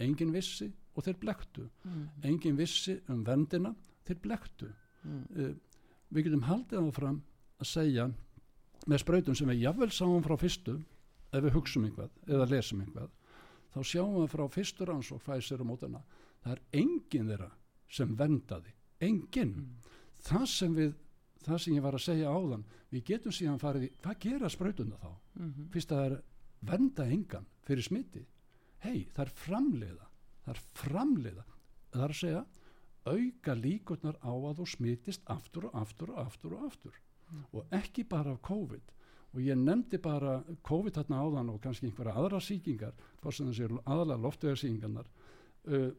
[0.03, 2.03] enginn vissi og þeir blektu mm.
[2.31, 3.75] enginn vissi um vendina
[4.07, 5.23] þeir blektu mm.
[5.39, 5.55] uh,
[6.15, 7.23] við getum haldið áfram
[7.63, 8.09] að segja
[8.91, 10.79] með spröytum sem við jáfnvel sáum frá fyrstu
[11.35, 13.13] ef við hugsaum einhvað eða lesum einhvað
[13.75, 16.03] þá sjáum við frá fyrstur ansók fæsir og mótana
[16.45, 17.51] það er enginn þeirra
[17.89, 19.97] sem vendaði enginn mm.
[20.29, 20.95] það sem við
[21.45, 25.01] það sem ég var að segja áðan við getum síðan farið í, hvað gera sprautuna
[25.01, 25.69] þá mm -hmm.
[25.75, 26.23] fyrst að það er
[26.71, 28.27] venda engan fyrir smiti
[28.85, 30.09] hei, það er framleiða
[30.45, 31.45] það er framleiða
[31.93, 32.45] það er að segja
[33.05, 37.45] auka líkurnar á að þú smitist aftur og aftur og aftur og aftur mm.
[37.53, 38.93] og ekki bara af COVID
[39.35, 42.95] og ég nefndi bara COVID þarna áðan og kannski einhverja aðra síkingar
[43.25, 45.09] aðalega loftöðarsíkingarnar
[45.69, 45.91] uh,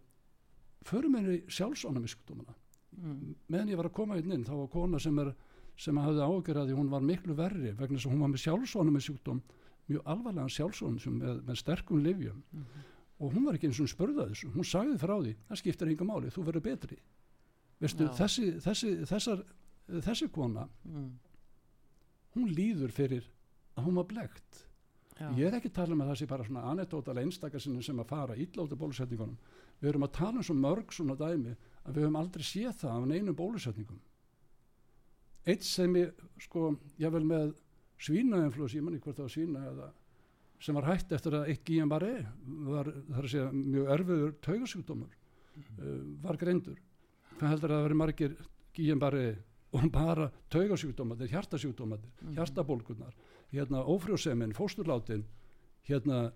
[0.85, 2.55] förum henni sjálfsónamiskdómana
[2.95, 3.35] mm.
[3.47, 5.33] meðan ég var að koma inn inn þá var kona sem, er,
[5.77, 8.33] sem hafði ágjörði hún var miklu verri vegna þess að hún var
[8.93, 9.41] með sjúkdóm
[9.85, 12.87] mjög alvarlega sjálfsónum með, með sterkum livjum mm -hmm.
[13.19, 16.07] og hún var ekki eins og spurða þessu hún sagði frá því, það skiptir enga
[16.07, 16.97] máli þú verður betri
[17.75, 19.41] Veistu, þessi, þessi, þessar,
[20.05, 21.09] þessi kona mm.
[22.35, 23.27] Hún líður fyrir
[23.75, 24.63] að hún var blegt
[25.15, 25.29] Já.
[25.37, 28.09] ég er ekki að tala um að það sé bara svona anetótala einstakar sem að
[28.09, 29.37] fara íllóta bólusetningunum
[29.79, 32.97] við erum að tala um svo mörg svona dæmi að við höfum aldrei séð það
[32.97, 34.01] af neinum bólusetningum
[35.45, 37.53] eitt sem ég sko, ég vel með
[38.01, 39.91] svínainflús, ég manni hvort það var svína eða
[40.65, 42.13] sem var hægt eftir að eitt Guillain-Barré
[42.67, 45.83] var þar að segja mjög erfiður taugasjúkdómur mm -hmm.
[45.83, 46.79] uh, var greindur
[47.37, 48.37] hvað heldur að það veri margir
[48.75, 49.27] Guillain-Barré
[49.75, 52.33] og bara taugasjúkdómatir, hjartasjúkdómatir mm -hmm.
[52.39, 53.13] hjartabólkunar,
[53.51, 55.23] hérna ófrjósemin fósturlátin
[55.89, 56.31] hérna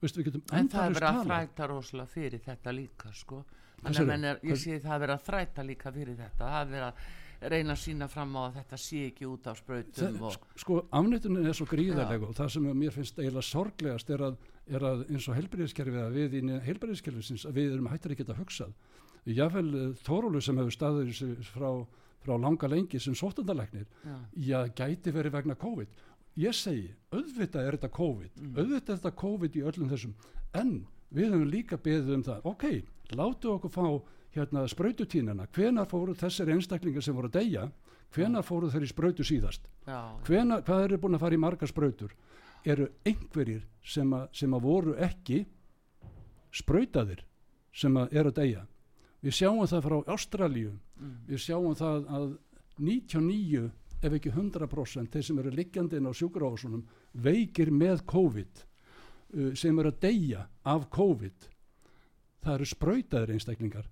[0.00, 3.44] veistu við getum en það er verið að fræta rosalega fyrir þetta líka sko.
[3.82, 6.86] Þannig að ég sé það að vera að þræta líka fyrir þetta það að vera
[6.86, 6.94] að
[7.48, 10.34] reyna að sína fram á að þetta sé ekki út á spröytum og...
[10.56, 14.36] sko afnættunin er svo gríðarlega og það sem mér finnst eiginlega sorglegast er að,
[14.68, 18.68] er að eins og heilbreyðiskerfið að við í heilbreyðiskerfið við erum hættir ekki að hugsa
[19.28, 21.70] jáfnvel eh, Þórólu sem hefur staðið frá,
[22.24, 24.16] frá langa lengi sem sóttandarlegnir já.
[24.36, 26.06] já, gæti verið vegna COVID.
[26.40, 28.32] Ég segi, auðvitað er þetta COVID.
[28.38, 28.56] Mm.
[28.56, 30.14] auðvitað er þetta COVID í öllum þessum.
[30.54, 30.72] En
[31.10, 32.48] við höfum líka beðið um það.
[32.52, 32.66] Ok,
[33.18, 33.84] látu okkur fá
[34.36, 37.64] hérna spraututínana, hvenar fóru þessari einstaklingar sem voru að deyja?
[38.14, 39.66] Hvenar fóru þeir í sprautu síðast?
[40.26, 42.14] Hvenar, hvað eru búin að fara í margar sprautur?
[42.66, 45.44] Eru einhverjir sem, a, sem að voru ekki
[46.54, 47.24] sprautaðir
[47.72, 48.64] sem að eru að deyja
[49.20, 50.72] við sjáum það frá Ástralíu.
[51.00, 51.16] Mm.
[51.28, 52.26] við sjáum það að
[52.80, 59.52] 99 ef ekki 100% þeir sem eru liggjandi inn á sjúkurásunum veikir með COVID uh,
[59.54, 61.48] sem eru að deyja af COVID.
[62.40, 63.90] Það eru spröytaðir einstaklingar.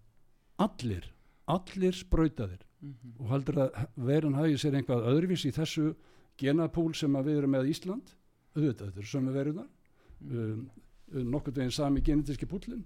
[0.59, 1.05] Allir,
[1.47, 3.17] allir spröytaðir mm -hmm.
[3.21, 5.95] og heldur að veran hafi sér einhvað öðruvís í þessu
[6.38, 8.14] genapúl sem við erum með Ísland?
[8.57, 10.38] Auðvitað þetta eru sömu verunar mm.
[10.38, 10.71] Um,
[11.14, 12.85] um, nokkur veginn sami genetíski púlin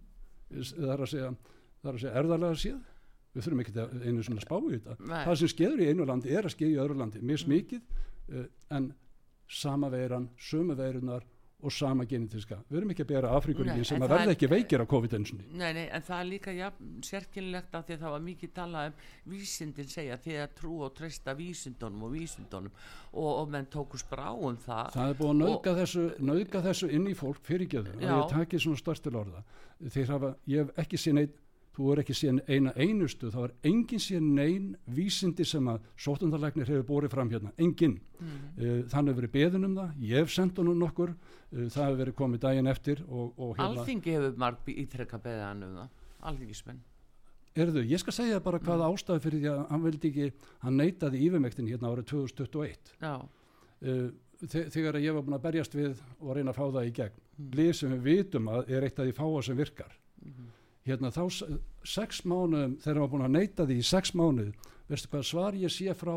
[0.52, 1.30] það er að segja,
[1.90, 2.80] er að segja erðarlega séð.
[3.32, 4.96] Við þurfum ekki að einu svona spá í þetta.
[5.08, 5.20] Nei.
[5.24, 7.22] það sem skeður í einu landi er að skeið í öðru landi.
[7.24, 8.42] Mismikið mm.
[8.42, 8.90] uh, en
[9.52, 11.24] sama veiran, sömu veirunar
[11.62, 12.58] og sama genetiska.
[12.66, 15.84] Við erum ekki að bera Afrikuríkin sem að verða ekki veikir á COVID-19 Nei, nei,
[15.94, 16.70] en það er líka ja,
[17.06, 20.96] sérkynlegt að því að það var mikið talað um vísindin segja því að trú og
[20.98, 22.80] treysta vísindunum og vísindunum.
[23.12, 24.90] Og, og menn tókus brá um það.
[24.96, 28.64] Það er búið að nauðga þessu, nauðga þessu inn í fólk fyrirgeðu og ég takir
[28.66, 29.44] svona störtil orða.
[29.86, 31.38] Þeir hafa, ég hef ekki séð neitt
[31.72, 36.68] þú er ekki síðan eina einustu þá er engin síðan nein vísindi sem að sótundarlegnir
[36.68, 37.52] hefur bórið fram hérna.
[37.56, 38.38] Engin, mm.
[38.58, 42.00] uh, þannig hefur verið beðin um það ég hef sendt honum nokkur uh, það hefur
[42.02, 46.00] verið komið daginn eftir og, og hérna, Alþingi hefur marg ítrekka beðan um það
[46.32, 46.82] Alþingismenn.
[47.62, 48.96] Erðu, ég skal segja bara hvaða mm.
[48.96, 54.06] ástæði fyrir því að hann vildi ekki, hann neytaði ífumektin hérna árið 2021 uh,
[54.42, 57.20] þegar ég var búin að berjast við og reyna að fá það í gegn.
[57.32, 57.52] Mm.
[57.56, 59.92] lið sem við vitum að er eitt af því fáa sem virkar.
[60.20, 60.50] Mm
[60.86, 61.22] hérna þá
[61.86, 64.52] sex mánuðum þegar maður búin að neyta því í sex mánuð
[64.90, 66.16] veistu hvað svar ég sé frá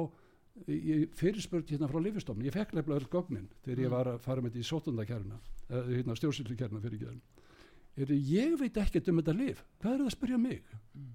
[1.19, 3.95] fyrirspurt hérna frá Livistofn ég fekk nefnilega öll gognin þegar ég mm.
[3.95, 9.19] var að fara með því í sótundakærna hérna, stjórnsýtlikærna fyrir ekki ég veit ekkert um
[9.19, 10.61] þetta liv hvað er það að spyrja mig?
[10.95, 11.11] Mm.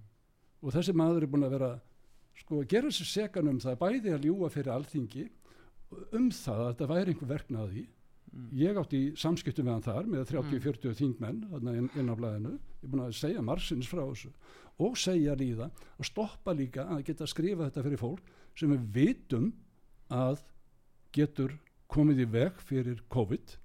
[0.60, 1.70] og þessi maður er búin að vera
[2.40, 5.26] sko að gera sér segan um það bæði að ljúa fyrir alþingi
[6.16, 7.86] um það að þetta væri einhver verknaði
[8.54, 12.92] ég átti í samskiptum hann þar með 30-40 þingmenn þarna inn, á blæðinu ég er
[12.92, 14.30] búin að segja marsins frá þessu
[14.80, 18.86] og segja líða að stoppa líka að geta að skrifa þetta fyrir fólk sem við
[18.94, 19.50] vitum
[20.14, 20.44] að
[21.14, 21.56] getur
[21.90, 23.56] komið í veg fyrir COVID.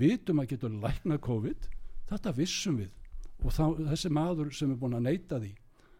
[0.00, 1.68] Vitum að getur læknað COVID.
[2.08, 2.90] Þetta vissum við.
[3.44, 5.52] Og þá, þessi maður sem er búin að neyta því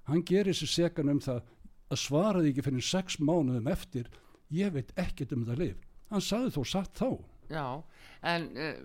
[0.08, 1.44] hann gerir sér segan um það
[1.92, 4.08] að svara því ekki fyrir sex mánuðum eftir.
[4.50, 7.08] Ég veit ekkert um það lif hann sagði þó satt þá
[7.52, 7.66] Já,
[8.32, 8.76] en uh,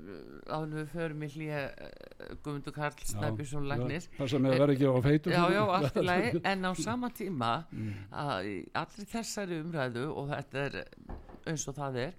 [0.49, 4.09] áður en við förum í hlýja uh, Guðmundur Karl Snæbjörnsson Læknir.
[4.17, 7.11] Það sem er verið ekki á feitum Já, já, allt í lagi, en á sama
[7.15, 7.51] tíma
[8.11, 10.79] að í allir þessari umræðu og þetta er
[11.47, 12.17] eins og það er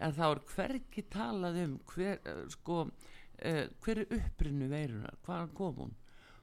[0.00, 5.52] en þá er hvergi talað um hver, uh, sko, uh, hver er upprinnu veirunar, hvaðan
[5.58, 5.98] kom hún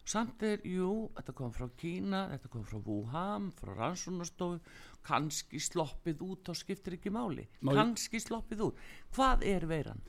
[0.08, 4.62] samt er, jú, þetta kom frá Kína þetta kom frá Wuhan, frá Rannsónastofu
[5.08, 8.80] kannski sloppið út og skiptir ekki máli, Má kannski sloppið út.
[9.15, 10.00] Hvað er veiran?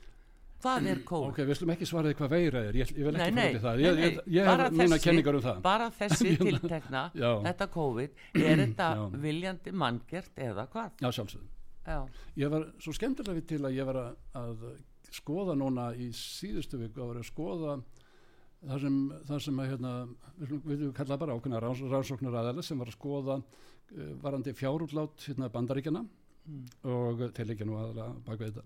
[0.59, 1.29] hvað er COVID?
[1.31, 2.75] ok, við slum ekki svaraði hvað veira er.
[2.75, 3.77] Ég, ég vil ekki til það.
[3.79, 5.61] Ég, ég, ég hef mína kenningar um það.
[5.63, 9.05] bara þessi tiltekna þetta COVID, er þetta Já.
[9.23, 10.91] viljandi manngert eða hvað?
[10.99, 11.47] já, sjálfsögum
[11.87, 12.01] Já,
[12.43, 14.67] ég var svo skemmtilega við til að ég var að, að
[15.15, 17.77] skoða núna í síðustu viku að vera að skoða
[18.65, 19.93] það sem, það sem að hérna,
[20.39, 25.27] við við kalla bara ákveðna ranns, rannsóknar aðeins sem var að skoða uh, varandi fjárútlát
[25.27, 26.05] hérna, bandaríkjana
[26.89, 28.63] og til ekki nú aðalega bak við þetta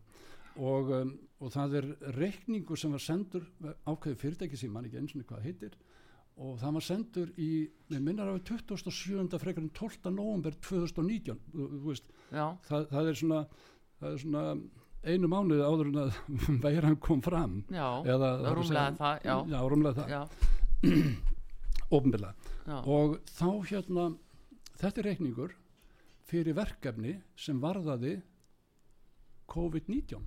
[0.63, 3.47] og, um, og það er reikningur sem var sendur
[3.84, 5.75] ákveði fyrirtæki sem mann ekki eins og hvað heitir
[6.41, 7.49] og það var sendur í,
[7.91, 9.27] með minnar af 27.
[9.41, 10.13] frekar en 12.
[10.13, 13.41] november 2019 þú, þú veist, það, það er svona
[13.99, 14.45] það er svona
[15.04, 16.20] einu mánuði áður en að
[16.66, 17.62] veiran kom fram.
[17.74, 20.12] Já eða rúmlega það, já, já, rúmlega það,
[21.94, 22.34] ofnbilla
[22.98, 24.08] og þá hérna
[24.80, 25.56] þetta er reikningur
[26.28, 28.18] fyrir verkefni sem varðaði
[29.54, 30.24] COVID-19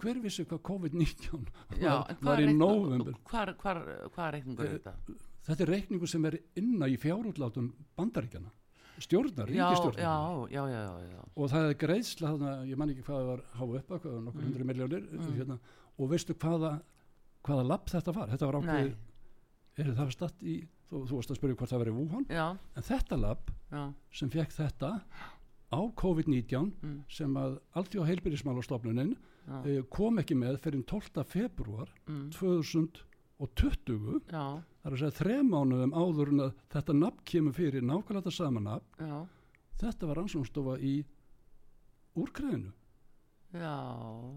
[0.00, 1.46] hver vissi hvað COVID-19
[1.80, 4.94] já var, hvað var í hvar, hvar reikningur er þetta?
[5.48, 8.52] þetta er reikningur sem er inna í fjárútlátum bandaríkjana
[9.04, 10.00] stjórnar, ríkistjórnar
[10.52, 13.68] já, já, já, og það er greiðsla þarna, ég man ekki hvað það var háa
[13.80, 14.48] upp að, hvað var nokkur Mm.
[14.50, 15.06] hundru miljónir
[15.38, 15.58] hérna,
[15.98, 16.72] og veistu hvaða
[17.46, 20.56] hvaða lapp þetta var, þetta var ákveðið Nei, er það statt í,
[20.90, 23.50] þú, þú varst að spyrja hvort það verið Wuhan, já, en þetta lapp
[24.12, 24.90] sem fekk þetta
[25.70, 31.24] á COVID-19 mm, sem að alltaf heilbyrðismálastofnunin já, eh, kom ekki með fyrir 12.
[31.24, 31.88] februar
[33.40, 34.44] mm, 2020 já,
[34.82, 38.36] það er að segja þrem mánuðum áður en að þetta nafn kemur fyrir nákvæmlega þetta
[38.36, 39.08] sama nafn.
[39.10, 39.16] Já,
[39.84, 40.94] þetta var rannsóknstofa í
[42.20, 42.74] úrkræðinu
[43.54, 43.74] já.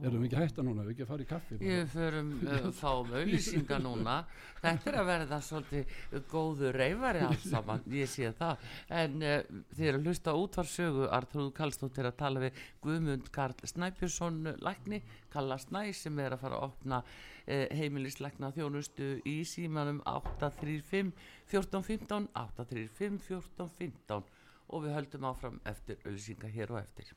[0.05, 1.73] erum við ekki hætta núna, erum við ekki að fara í kaffi bara?
[1.73, 4.15] Ég förum uh, fáum auðlýsinga núna.
[4.63, 8.71] Þetta er að verða svolítið góðu reyfari alls saman, ég sé það.
[9.01, 9.35] En uh,
[9.75, 15.59] þið eru að hlusta útvarsögu Artrúð Kallstóttir að tala við Guðmund Karl Snæbjörnsson lækni, Kalla
[15.61, 17.03] Snæ sem er að fara að opna
[17.47, 21.11] uh, heimilislækna þjónustu í símanum 835
[21.51, 24.23] 1415 835 1415
[24.73, 27.13] og við höldum áfram eftir auðlýsinga hér og eftir.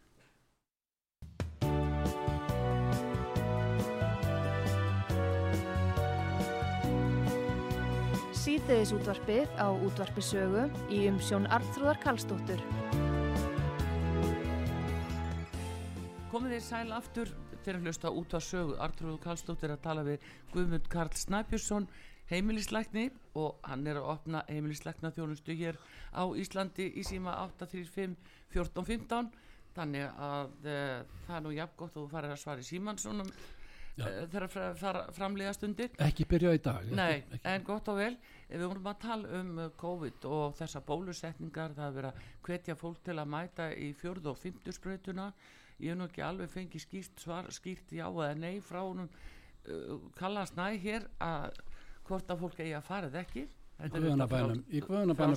[8.46, 12.62] Síðdeðis útvarpið á útvarpisögu í umsjón Arnþróðar Karlsdóttur.
[16.30, 17.32] Komið þið sæl aftur
[17.66, 18.76] fyrir að hlusta út á sögu.
[18.82, 21.88] Artrúðu Karlsdóttir að tala við Guðmund Karl Snæbjörnsson
[22.30, 25.78] heimilislækni og hann er að opna heimilislækna þjónustu hér
[26.10, 28.16] á Íslandi í síma 835
[28.54, 29.28] 1415
[29.76, 32.98] þannig að uh, það er nú jafn gott að þú farir að svara í síman
[32.98, 34.06] svona Já.
[34.06, 35.92] uh, þegar fra, fara framlega stundir.
[36.02, 37.52] Ekki byrja í dag Nei, ekki, ekki.
[37.52, 38.14] en gott og vel.
[38.48, 43.04] Við vorum að tala um COVID og þessa bólusetningar, það er verið að hvetja fólk
[43.06, 45.30] til að mæta í fjörðu og fymtu sprautuna
[45.82, 49.08] ég hef nú ekki alveg fengið skýrt svar, skýrt já eða nei frá honum.
[49.66, 51.58] Uh, kallast næ hér að
[52.06, 53.46] hvort að fólk eigi að fara eða ekki.
[53.76, 54.82] Í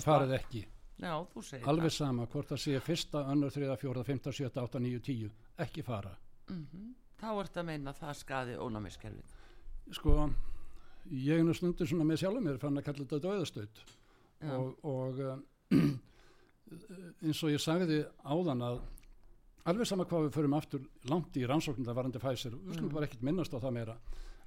[0.06, 0.38] farið val.
[0.40, 0.66] ekki.
[1.00, 4.82] Já, þú segir alveg sama hvort það sé fyrsta, önnur, þriða, fjóra, fymta, sjötta, átta,
[4.84, 5.30] níu, tíu.
[5.60, 6.16] Ekki fara.
[6.48, 9.32] Það mm Þá ert að meina að það skaði ónæmiskerfið.
[9.98, 10.14] Sko,
[11.12, 13.82] ég er nú stundur svona með sjálfum mér fann að kalla þetta döðastöð
[14.40, 14.54] Já.
[14.56, 15.42] og, og um,
[17.26, 18.80] eins og ég sagði áðan að
[19.66, 22.94] alveg sama hvað við förum aftur langt í rannsóknum það varandi fæsir, við skulum Mm.
[22.94, 23.98] bara ekkert minnast á það meira.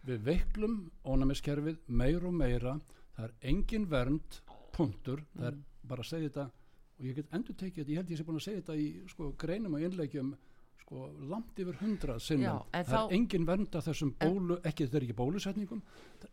[0.06, 2.80] Við veiklum ónæmiskerfið meira og meira.
[3.16, 4.40] Það er engin vernd
[4.72, 5.64] punktur, það er Mm.
[5.84, 6.50] bara að segja þetta
[6.98, 9.08] og ég get endur tekið þetta, ég held ég sé búin að segja þetta í
[9.08, 10.36] sko, greinum og innleikjum
[10.80, 12.62] sko, langt yfir hundrað sinnum.
[12.72, 15.82] Það þá- er engin vernd af þessum bólu ekki, þetta er ekki bólusetningum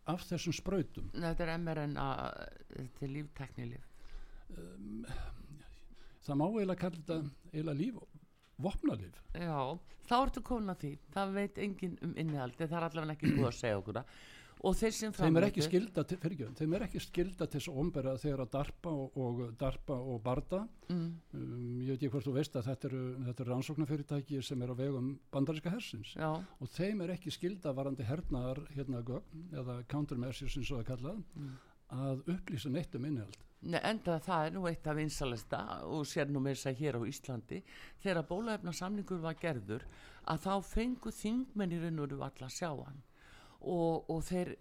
[0.06, 1.10] af þessum sprautum.
[1.12, 2.48] Þetta er mRNA
[2.98, 3.84] til lífteknilif
[6.24, 7.94] það má eiginlega kalla þetta eiginlega líf
[8.66, 9.78] vopnalif Já,
[10.10, 10.92] þá ertu komin að því.
[11.14, 14.20] Það veit enginn um innihaldi það er allavega ekki búið að segja okkur það.
[14.60, 15.36] Og þeir sem þeim
[16.04, 19.38] til, fyrirgjöfum, þeim er ekki skilda til þess að ombera þegar að darpa og, og
[19.60, 20.58] darpa og barda.
[20.92, 21.06] Mm,
[21.38, 23.00] um, ég veit ekki hvort þú veist að þetta eru,
[23.30, 26.12] þetta eru rannsóknarfyrirtæki sem er á vegum bandaríska hersins.
[26.12, 31.24] Já, og þeim er ekki skilda varandi hernaðar hérna eða countermeasures eins og það kallað
[31.40, 31.56] Mm.
[31.90, 36.30] að upplýsa neitt um innihald Nei, enda það er nú eitt af vinsalesta og sér
[36.32, 37.58] nú með þess að hér á Íslandi.
[38.00, 39.84] Þegar bólaefna samningur var gerður
[40.24, 43.02] að þá fengu þingmenn í raun og veru alla að sjá hann.
[43.60, 44.54] Og, og þeir,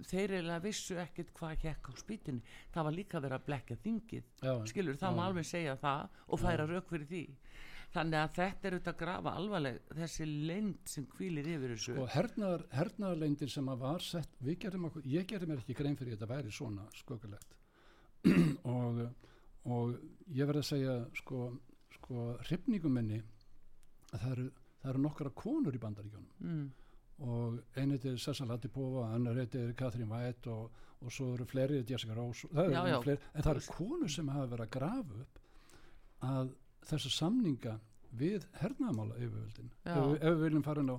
[0.00, 4.30] þeir eiginlega vissu ekkert hvað hekk á spýtinni það var líka verið að blekja þingið.
[4.40, 5.26] Já, skilur, það má já.
[5.26, 7.24] alveg segja það og færa rauk fyrir því.
[7.96, 11.98] Þannig að þetta er auðvitað að grafa alvarleg þessi leynd sem hvílir yfir þessu.
[12.00, 16.00] Og hernaðar, hernaðarleindir sem að var sett við gerðum okkur, ég gerði mér ekki grein
[16.00, 17.55] fyrir þetta væri svona skökulegt
[18.76, 19.00] og,
[19.64, 19.94] og
[20.34, 21.50] ég verði að segja sko,
[21.98, 23.20] sko hrifningum minni
[24.12, 24.46] að það eru,
[24.82, 26.66] það eru nokkra konur í bandaríkjónum mm,
[27.26, 32.16] og einn heitir Cecil Hatipova annar heitir Catherine White og, og svo eru fleiri Jessica
[32.16, 33.00] Rose það Já, já.
[33.04, 35.42] fleiri, en það eru konur sem hafa verið að grafa upp
[36.26, 36.54] að
[36.86, 37.76] þessa samninga
[38.16, 40.98] við hernaðamála yfirvöldin ef, ef við viljum fara inn á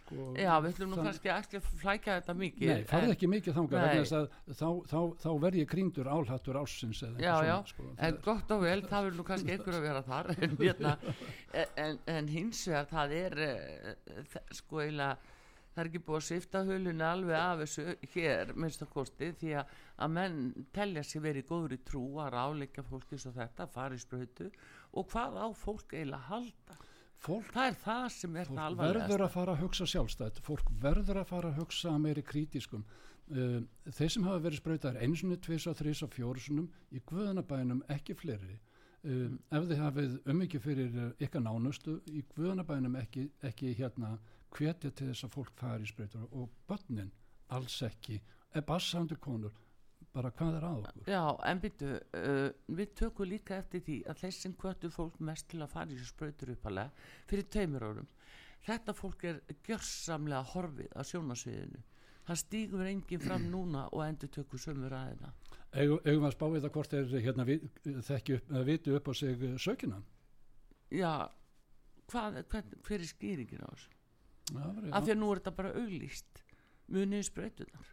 [0.00, 3.30] sko, já, við ætlum nú kannski ekki að flækja þetta mikið Nei, farið en- ekki
[3.32, 4.26] mikið þess að
[4.60, 8.64] þá, þá, þá verð ég krýndur álhattur ásins eða Já, já, sko, en gott og
[8.64, 10.96] vel, það vil nú kannski einhver að vera þar en, hérna,
[11.86, 15.16] en, en hins vegar það er eh, sko eiginlega
[15.72, 19.52] það er ekki búið að svifta hulunni alveg af þessu hér, minnst að kosti því
[19.56, 19.70] að,
[20.04, 20.40] að menn
[20.76, 24.50] telja sér verið góður í trú að ráleika fólki svo þetta, fara í sprautu
[24.92, 26.76] og hvað á fólk eiginlega halda
[27.22, 30.42] fólk, það er það sem er það fólk alvarlegast verður að fara að hugsa sjálfstætt.
[30.46, 33.56] Fólk verður að fara að hugsa meiri krítiskum uh,
[33.88, 38.58] þeir sem hafa verið sprautaðar einsunni, tvisa, þrisa, fjórusunum í guðanabænum ekki fleiri.
[39.02, 44.14] Um, ef þið hafið umvikið fyrir ykkar nánustu í guðanabænum ekki, ekki hérna
[44.52, 46.28] hvetja til þess að fólk fari í sprautur.
[46.38, 47.10] Og börnin
[47.52, 48.20] alls ekki,
[48.54, 49.54] er bassandi konur
[50.12, 52.48] bara hvað er að okkur Já, en byrju, uh,
[52.80, 55.96] við tökum líka eftir því að þeir sem kvötu fólk mest til að fara í
[55.96, 58.10] þessu sprautur uppalega fyrir tveimur árum.
[58.66, 61.80] Þetta fólk er gjörsamlega horfið á sjónasviðinu.
[62.28, 65.32] Það stígur enginn fram núna og endur tökur sömu ræðina.
[65.72, 67.62] Eigum eigum við að spá í það hvort þeir hérna, vi-
[68.10, 70.02] þekki upp, eða viti upp á sig uh, sökina
[70.92, 71.12] Já,
[72.12, 73.88] hvað, hvern, hver er skýringin á þessu?
[74.92, 76.42] Af því að nú er þetta bara auglýst
[76.92, 77.88] munið sprautunar.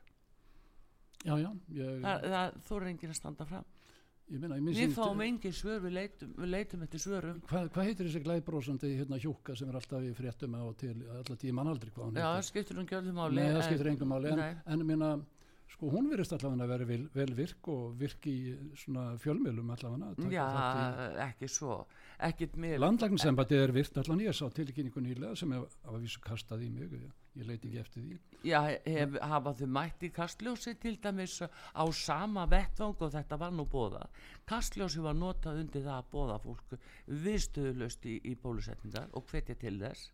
[1.25, 3.65] Já, já, ég, Það, það þóra enginn að standa fram.
[4.29, 7.39] ég meina, ég minn Við fáum engin svör, við leitum, við leitum eftir svörum.
[7.49, 11.39] Hvað, hvað heitir þessi glæðbrósandi hérna hjúka sem er alltaf í fréttum á til alltaf
[11.41, 12.49] tíma aldrei hvað hún Já, það heitir?
[12.51, 12.85] skiptir um.
[13.33, 14.43] Nei, það en- skiptir engum máli en,
[14.75, 15.09] en minna,
[15.73, 18.35] sko hún verist allavega að vera vel, vel virk og virk í
[18.77, 21.79] svona fjölmiðlum allavega að Já, í- ekki svo
[22.19, 26.65] ekkert með Landlækningsembættið er virt allan ég sá tilkynningu nýlega sem hef, hafa vísu kastað
[26.65, 27.09] í mig ég,
[27.41, 28.17] ég leiti ekki eftir því.
[28.47, 33.55] Já, hef, hafa þau mætt í kastljósi til dæmis á sama vettvang og þetta var
[33.55, 34.05] nú bóða
[34.49, 36.77] kastljósi var notað undir það að bóða fólk
[37.25, 40.11] viðstöðulöst í, í bólusetningar og hvetja til þess.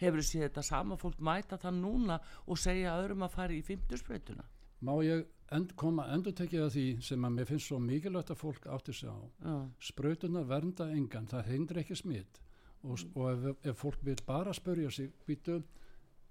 [0.00, 3.64] Hefur þú séð þetta sama fólk mæta það núna og segja öðrum að fara í
[3.64, 4.46] fimmtusbreytuna
[4.84, 5.24] Má ég
[5.56, 8.92] end, koma endur tekið að því sem að mér finnst svo mikilvægt að fólk átti
[8.92, 9.16] sig á?
[9.40, 9.54] Já,
[9.88, 12.40] sprautunar vernda engan, það hindra ekki smitt
[12.84, 15.62] og, og ef, ef fólk vil bara spörja sig, býtu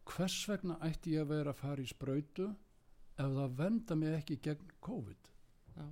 [0.05, 2.49] hvers vegna ætti ég að vera að fara í sprautu
[3.15, 5.29] ef það vernda mig ekki gegn COVID?
[5.75, 5.85] Já,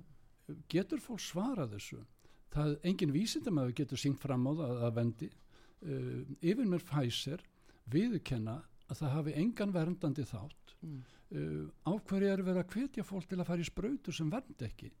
[0.72, 2.02] getur fólk svarað þessu?
[2.54, 5.30] Það engin vísindamæður getur syngt fram á það að vendi.
[5.84, 7.42] Uh, yfir mér Pfizer
[7.92, 10.76] viðurkenna að það hafi engan verndandi þátt.
[10.84, 11.00] Mm.
[11.34, 14.62] uh, á hverju er verið að hvetja fólk til að fara í sprautur sem vernd
[14.68, 14.92] ekki?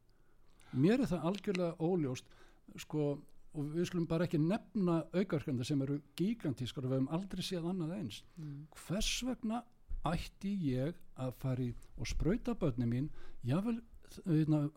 [0.74, 2.26] Mér er það algjörlega óljóst.
[2.80, 3.14] Sko
[3.54, 7.68] og við skulum bara ekki nefna aukarkanda sem eru gigantískar og við hefum aldrei séð
[7.70, 8.66] annað eins Mm.
[8.74, 9.62] hvers vegna
[10.04, 13.10] ætti ég að fara í og sprauta börni mín
[13.44, 13.80] jável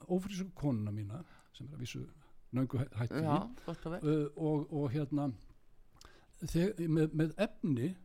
[0.08, 1.24] ófrísku konuna mína
[1.54, 2.06] sem er að vísu
[2.54, 3.50] nöngu hætti já
[4.04, 5.32] uh, og, og hérna
[6.46, 7.96] þeg, með, með efni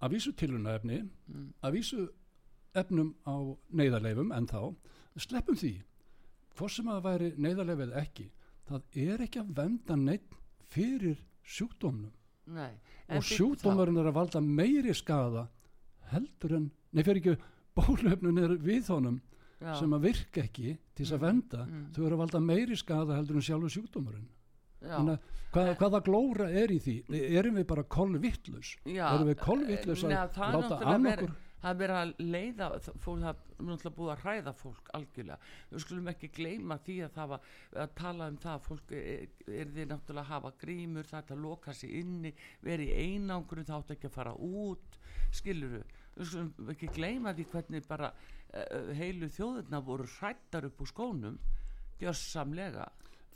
[0.00, 1.52] að vísu tiluna efni mm.
[1.62, 2.08] að vísu
[2.74, 3.34] efnum á
[3.72, 4.74] neyðarleifum en þá
[5.16, 5.72] sleppum því
[6.56, 8.30] hvort sem að það væri neyðarleif eða ekki
[8.70, 10.36] það er ekki að venda neitt
[10.70, 11.18] fyrir
[11.50, 12.12] sjúkdómnum.
[12.50, 12.72] Nei,
[13.10, 15.46] og bíddu sjúkdómurinn er að valda meiri skada
[16.10, 17.36] heldur en, nei fyrir ekki
[17.78, 19.20] bólöfnun er við honum.
[19.60, 21.80] Já, sem að virka ekki til þess að venda mm.
[21.92, 24.28] þau eru að valda meiri skada heldur en sjálfur sjúkdómurinn.
[24.80, 24.94] Já.
[24.94, 26.94] Þannig að hvað, hvaða glóra er í því?
[27.28, 31.34] Erum við bara kollvittlus erum við kollvittlus að það er láta náttúrulega an verið- okkur
[31.60, 33.38] það er verið að leiða fólk, það er
[33.68, 37.48] náttúrulega búið að hræða fólk algjörlega, við skulum ekki gleyma því að það var
[37.84, 39.24] að tala um það að fólk er,
[39.60, 42.34] er því náttúrulega að hafa grímur, það er að loka sig inni
[42.64, 45.00] verið í einangrun, það átt ekki að fara út
[45.40, 45.82] skiluru,
[46.16, 51.36] við skulum ekki gleyma því hvernig bara uh, heilu þjóðurna voru hrættar upp úr skónum
[52.00, 52.88] gjörsamlega.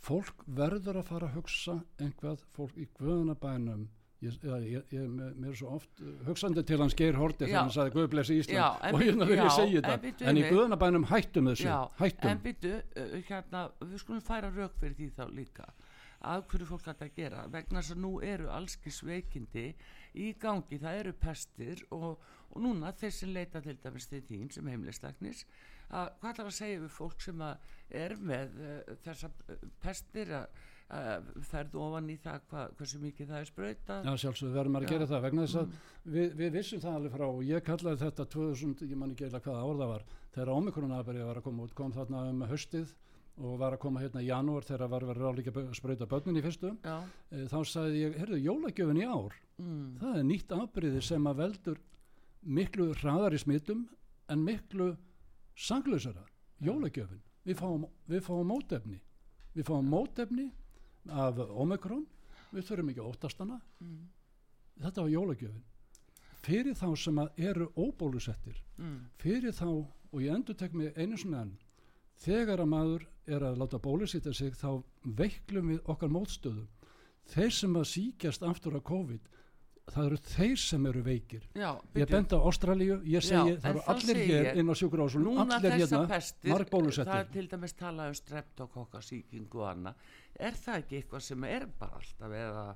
[0.04, 3.86] Fólk verður að fara að hugsa einhvað fólk í guðunabænum
[4.24, 4.36] ég,
[4.70, 8.06] ég, ég, mér er svo oft hugsandi til hans Geir Horti þegar hann sagði Guð
[8.14, 8.58] blessi Ísland.
[8.58, 10.12] Já, og hérna vil ég segja þetta.
[10.12, 12.30] en, en í guðunabænum hættum þessu já, hættum.
[12.30, 12.72] en byttu,
[13.02, 15.68] uh, hérna, við skulum færa rauk fyrir því þá líka.
[16.24, 19.66] Að hverju fólk hægt að gera vegna þess að nú eru allski sveikindi
[20.16, 24.48] í gangi, það eru pestir og, og núna þeir sem leita til dæmis til þín
[24.54, 25.44] sem heimlisleiknis
[25.90, 27.42] að hvað er að segja við fólk sem
[28.04, 29.30] er með uh, þessa
[29.84, 30.46] pestir að
[30.94, 34.88] uh, ferðu ofan í það hva, hversu mikið það er spröyta Já sjálfsög verður maður
[34.88, 35.94] að gera það vegna þess að mm.
[36.16, 39.42] við, við vissum það alveg frá og ég kallaði þetta 2000, ég man ekki eða
[39.44, 42.94] hvaða ár það var þegar omikronaberið var að koma út kom þarna um höstið
[43.34, 46.70] og var að koma hérna í janúar þegar var verið ráðlíka spröyta börnin í fyrstu
[46.84, 47.00] Já.
[47.50, 49.88] þá sagði ég, herðu, jólagjöfin í ár mm.
[49.98, 51.80] það er nýtt afbríði sem að veldur
[52.44, 53.88] miklu hraðar í smittum
[54.30, 54.92] en miklu
[55.54, 56.24] sanglösara,
[56.60, 57.22] jólagjöfin.
[57.44, 59.00] Við fáum, við fáum mótefni.
[59.54, 60.48] Við fáum mótefni
[61.12, 62.06] af omikron,
[62.54, 64.00] við þurfum ekki óttastana mm.
[64.82, 65.64] þetta var jólagjöfin.
[66.44, 68.96] Fyrir þá sem að eru óbólusettir mm.
[69.20, 69.68] fyrir þá,
[70.12, 71.54] og ég endur tek mig einu svona enn
[72.24, 76.66] þegar að maður er að láta bólusetta sig þá veiklum við okkar mótstöðu.
[77.32, 79.30] Þeir sem að síkjast aftur af COVID
[79.92, 81.44] það eru þeir sem eru veikir.
[81.56, 81.68] Já,
[81.98, 85.44] ég bend á Ástralíu, ég segi Já, það eru allir hér inn á sjúkurásum núna
[85.58, 90.10] allir hérna, pestir það er margbólusettir til dæmis talað um streptokokkasíkingu og annað.
[90.40, 92.66] Er það ekki eitthvað sem er bara alltaf eða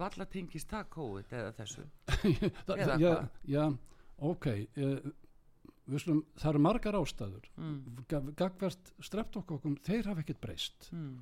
[0.00, 1.86] valla tengist það COVID eða þessu?
[2.66, 3.12] Það, eða já,
[3.48, 3.64] já,
[4.30, 4.98] ok uh,
[5.98, 7.48] slum, það eru margar ástæður.
[7.60, 8.04] Mm.
[8.38, 10.90] gagvert streptokokkum þeir hafa ekkert breyst.
[10.94, 11.16] Mm.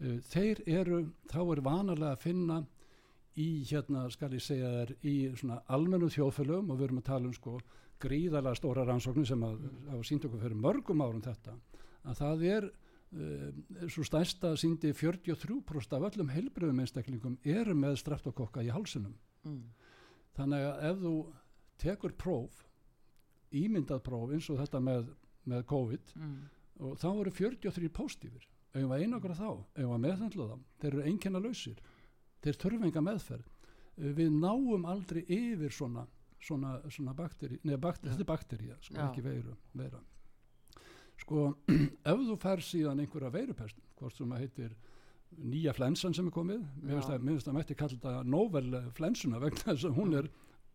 [0.00, 1.02] uh, þeir eru,
[1.32, 2.62] þá er vanalega að finna
[3.40, 7.28] í hérna skal ég segja þær í svona almennu þjóðfélögum og við erum að tala
[7.30, 7.58] um sko
[8.02, 9.60] gríðalega stóra rannsóknir sem að
[9.90, 11.54] hafa sínt okkur fyrir mörgum árum þetta
[12.02, 18.64] að það er uh, svo stærsta síndi 43% af öllum heilbröðum einstaklingum eru með streptokokka
[18.66, 19.62] í halsinum Mm.
[20.38, 21.12] þannig að ef þú
[21.82, 22.60] tekur próf
[23.58, 25.08] ímyndað próf eins og þetta með,
[25.50, 26.36] með COVID Mm.
[26.86, 30.54] og þá eru 43 póstífir ef við einakra þá, ef við meðhandla þá?
[30.80, 31.80] Þeir eru einkenna lausir
[32.42, 33.46] þeir þurfa enga meðferð.
[33.96, 36.06] Uh, við náum aldrei yfir svona
[36.42, 39.04] svona, svona bakteri, neða bakteri, þetta er baktería sko Já.
[39.08, 40.00] ekki veiru, veira.
[41.22, 41.44] Sko,
[42.10, 44.72] ef þú fær síðan einhverja veirupest, hvort sem að heitir
[45.38, 48.66] nýja flensan sem er komið mér finnst að, mætti kalla þetta novel
[48.96, 50.28] flensuna vegna þess að hún er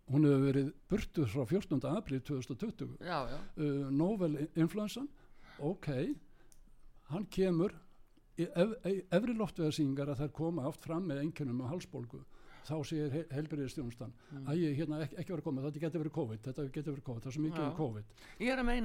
[0.07, 1.83] hún hefur verið burtuð frá 14.
[1.91, 5.09] april 2020 já, já, uh, novel influensan
[5.59, 5.89] ok
[7.11, 7.75] hann kemur
[8.37, 12.19] efri loftveðarsýningar að þær koma oft fram með einkennum og halsbólgu
[12.67, 12.75] þá
[13.13, 14.47] he helbriðistjónustan mm.
[14.51, 17.05] að ég hérna ekki, ekki verið að koma, þetta getur verið COVID þetta getur verið
[17.07, 17.67] COVID, það mikið Já.
[17.67, 18.09] um COVID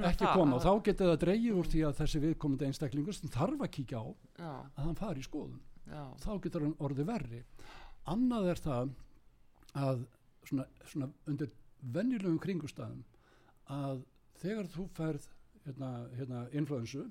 [0.07, 3.33] ekki það koma að- þá getur það dreigið úr því að þessi viðkomandi einstaklingur sem
[3.33, 4.05] þarf að kíkja á
[4.39, 7.43] já, að hann fari í skoðun já, þá getur hann orðið verri
[8.13, 8.95] annað er það
[9.83, 10.05] að
[10.47, 11.51] svona, svona undir
[11.83, 13.03] venjulegum kringustæðum
[13.73, 14.03] að
[14.43, 15.27] þegar þú færð
[15.65, 17.05] hérna, hérna influensu.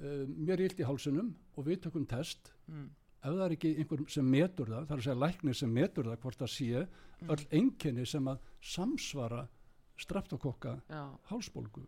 [0.00, 2.52] Uh, mér er illt í hálsinum og við tökum test.
[2.68, 2.90] Mm.
[3.24, 6.04] ef það er ekki einhver sem metur það það er að segja læknir sem metur
[6.10, 6.86] það hvort það sé
[7.22, 7.28] Mm.
[7.30, 9.48] öll einkenni sem að samsvara
[9.96, 11.84] streptokokka já, hálsbólgu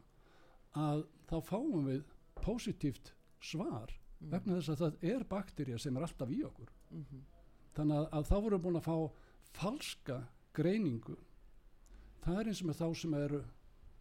[0.78, 2.04] að þá fáum við
[2.40, 3.90] positíft svar
[4.20, 4.30] Mm.
[4.30, 6.70] vegna þess að það er bakterja sem er alltaf í okkur.
[6.90, 7.18] Mhm,
[7.76, 9.12] þannig að, að þá vorum búin að fá
[9.52, 10.16] falska
[10.54, 11.16] greiningu.
[12.24, 13.42] Það er eins og með þá sem eru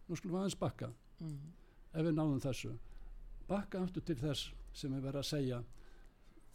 [0.07, 0.89] nú skulum við aðeins bakka.
[1.19, 1.51] Mhm,
[1.93, 2.71] ef við náðum þessu
[3.49, 5.63] bakka aftur til þess sem við verðum að segja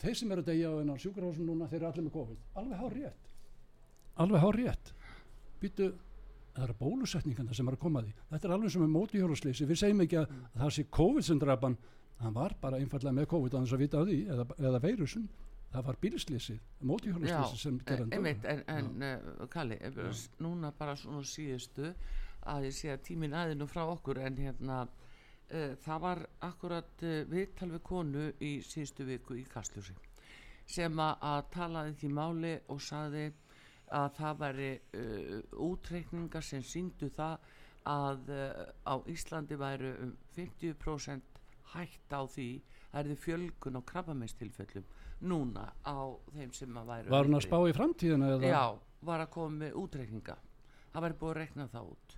[0.01, 2.47] þeir sem eru að deyja á enn á sjúkrahúsum núna þeir eru allir með COVID.
[2.61, 3.35] Alveg hár rétt.
[4.25, 4.93] Alveg hár rétt.
[5.61, 5.91] Býtu
[6.55, 8.15] það eru bólusetningarna sem eru að koma að því.
[8.31, 10.33] Þetta er alveg sem með mótihjólusleysi við segjum ekki að
[10.63, 11.77] það sé COVID sem drapan
[12.21, 12.35] hann.
[12.37, 15.29] Var bara einfallega með COVID að þess að vita á því eða, eða veirusun.
[15.71, 19.77] Það var bílsleysi, mótihjólusleysi sem en, gerði einmitt, en, en uh, Kalli,
[20.43, 21.93] núna bara svona síðustu
[22.51, 24.81] að ég sé að tíminn aðinu frá okkur en hérna
[25.85, 29.97] það var akkurat uh, viðtal við konu í síðustu viku í Kastljósi
[30.71, 33.25] sem að, að talaði því máli og saði
[33.91, 37.49] að það væri uh, útreikningar sem síndu það
[37.91, 41.41] að uh, á Íslandi væru um 50%
[41.75, 42.51] hægt á því
[42.91, 44.87] að er þið fjölgun á krabbameinstilfellum
[45.31, 45.99] núna á
[46.35, 48.51] þeim sem að væru var hann að spá í framtíðina eða?
[48.55, 48.65] Já,
[49.07, 50.37] var að koma með útreikninga.
[50.91, 52.10] Það væri búið að rekna það út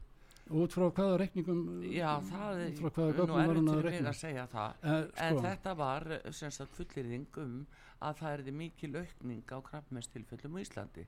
[0.59, 4.81] út frá hvaða reikningum Já, það er nú erfitt að fyrir mig að segja það.
[4.83, 4.97] Eh,
[5.27, 7.55] en sko, þetta var eh, sem sagt fullyrðing um
[8.03, 11.07] að það erði mikil aukning á krabbmestilfellum á Íslandi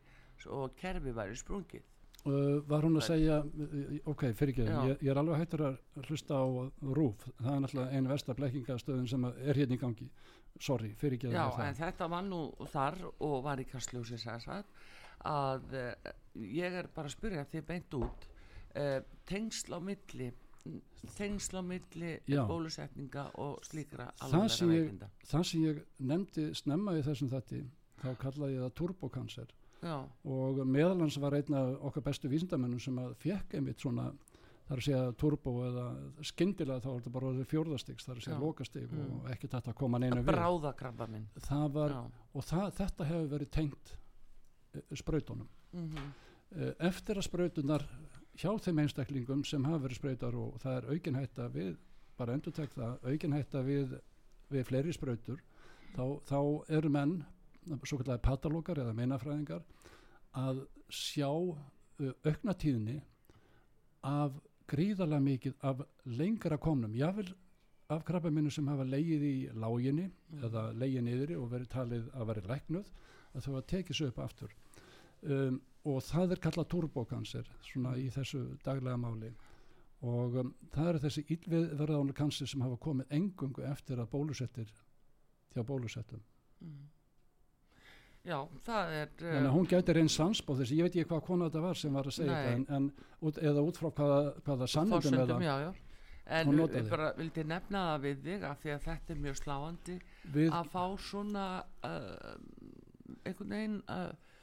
[0.55, 1.91] og kerfi væri sprungið.
[2.25, 6.07] Uh, var hún að segja uh, ok, fyrir ekki, ég, ég er alveg hættur að
[6.07, 6.45] hlusta á
[6.97, 10.07] RÚF það er náttúrulega einu versta blekkingastöðun sem að er hérna í gangi.
[10.57, 14.17] Sorry, fyrir ekki Já, en þetta var nú þar og var í kastljósi
[15.25, 18.27] að uh, ég er bara að spyrja þið beint út
[18.77, 20.33] uh, tengsl á milli
[21.19, 22.15] tengsl á milli
[22.49, 24.87] bólusetninga og slíkra Það sem ég-
[25.29, 27.65] það sem ég nefndi snemma í þessum þætti
[28.01, 29.53] þá kallaði ég það turbokanser
[30.25, 34.07] og meðalans var einn af okkar bestu vísindamennum sem að fekk einmitt svona
[34.65, 35.85] þar að segja turbo eða
[36.25, 39.11] skyndilega þá var þetta bara orðið fjórðastiks þar að segja lokastig Mm.
[39.21, 40.25] og ekki þetta að koma neina við.
[41.45, 41.91] Það var,
[42.33, 43.93] og það, þetta hefur verið tengt
[44.75, 45.49] uh, sprautunum.
[45.75, 45.97] Mm
[46.57, 47.85] uh, eftir að sprautunar
[48.39, 51.75] hjá þeim einstaklingum sem hafa verið sprautar og það er aukin hætta við
[52.19, 53.97] bara endur tek það, aukin hætta við
[54.53, 55.41] við fleiri sprautur
[55.95, 56.41] þá, þá
[56.77, 57.15] eru menn
[57.87, 59.63] svo kallar patalókar eða meinafræðingar
[60.37, 61.31] að sjá
[62.27, 62.99] auknatíðni
[64.05, 64.37] af
[64.69, 67.29] gríðarlega mikið af lengra komnum jável
[67.93, 70.09] af krabbaminu sem hafa leigið í láginni
[70.43, 72.91] eða leigið niðri og verið talið að verið læknuð
[73.35, 74.55] að þau að tekið svo upp aftur.
[75.25, 79.31] Um, og það er kallað turbokanser svona í þessu daglega máli
[80.05, 84.73] og um, það eru þessi illviðverðánu kanser sem hafa komið engungu eftir að bólusettir
[85.55, 86.23] hjá bólusettum
[86.65, 86.83] mm.
[88.25, 91.25] Já, það er uh, þannig að hún gæti reyn sansbóð þessi, ég veit ekki hvað
[91.27, 92.45] kona þetta var sem var að segja Nei.
[92.45, 95.73] þetta en, en út, eða út frá hvaða, hvaða sannindum eða já, já.
[96.25, 99.97] En ég bara vildi nefna það við þig af því að þetta er mjög sláandi
[100.33, 101.49] við, að fá svona
[101.85, 102.31] uh,
[103.29, 104.34] einhvern veginn uh,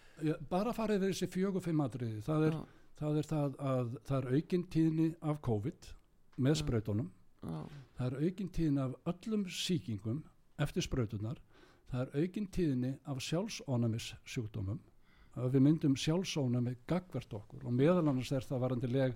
[0.50, 2.22] bara farið við þessi fjögur fimm atriði.
[2.26, 2.60] Það er,
[3.02, 5.92] það er það að það er aukin tíðni af COVID
[6.42, 6.62] með
[7.42, 7.58] já,
[7.98, 10.22] það er aukin tíðni af öllum sýkingum
[10.62, 11.40] eftir sprautunar
[11.92, 14.80] það er aukin tíðni af sjálfsónumis sjúkdómum
[15.40, 17.66] að við myndum sjálfsónumi gagvert okkur.
[17.68, 19.16] Og meðal annars er það varandi leg,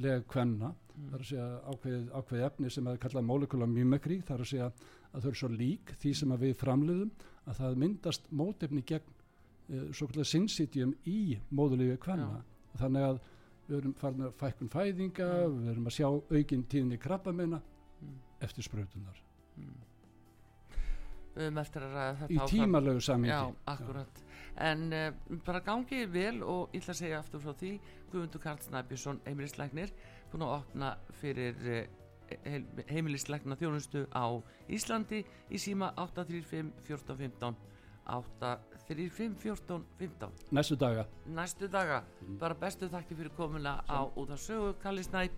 [0.00, 0.72] leg kvenna.
[0.72, 4.20] Mm, það er að segja ákveð, ákveð efni sem er kallað molecular mimicry.
[4.24, 7.12] Það er að segja að þau eru svo lík því sem við framliðum
[7.44, 9.16] að það myndast mótefni gegn
[9.92, 12.42] svo kallar sinsitjum í móðulífi kvenna.
[12.76, 13.20] Þannig að
[13.68, 15.60] við erum farin að fækkun fæðinga Mm.
[15.62, 19.22] við erum að sjá aukin tíðni krabbameina mm, eftir sprautunar
[19.56, 19.78] mm.
[21.34, 22.52] við höfum eftir að ræða þetta í áfram.
[22.52, 24.22] tímalögu samingi Já, akkurat.
[24.68, 27.72] En uh, bara gangið vel og ég ætla að segja aftur frá því
[28.12, 29.94] Guðmundur Karl Snæbjörnsson, heimilisleiknir
[30.30, 30.92] búin að opna
[31.22, 31.82] fyrir uh,
[32.92, 34.28] heimilisleikna þjónustu á
[34.68, 37.56] Íslandi í síma 835 1415
[38.84, 41.04] 835 1415 næstu daga.
[41.26, 42.02] Næstu daga,
[42.40, 45.32] bara bestu þakki fyrir komuna á út af sögu Kalli Snæp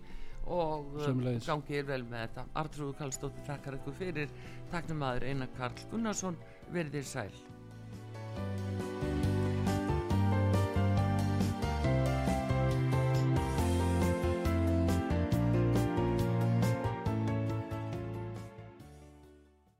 [0.47, 1.47] og uh, Sömuleiðis.
[1.47, 2.45] gangið vel með þetta.
[2.55, 4.29] Artrúðu Kallstóttir þakkar ykkur fyrir.
[4.71, 6.37] Taknum aður Einar Karl Gunnarsson
[6.71, 7.31] verðir sæl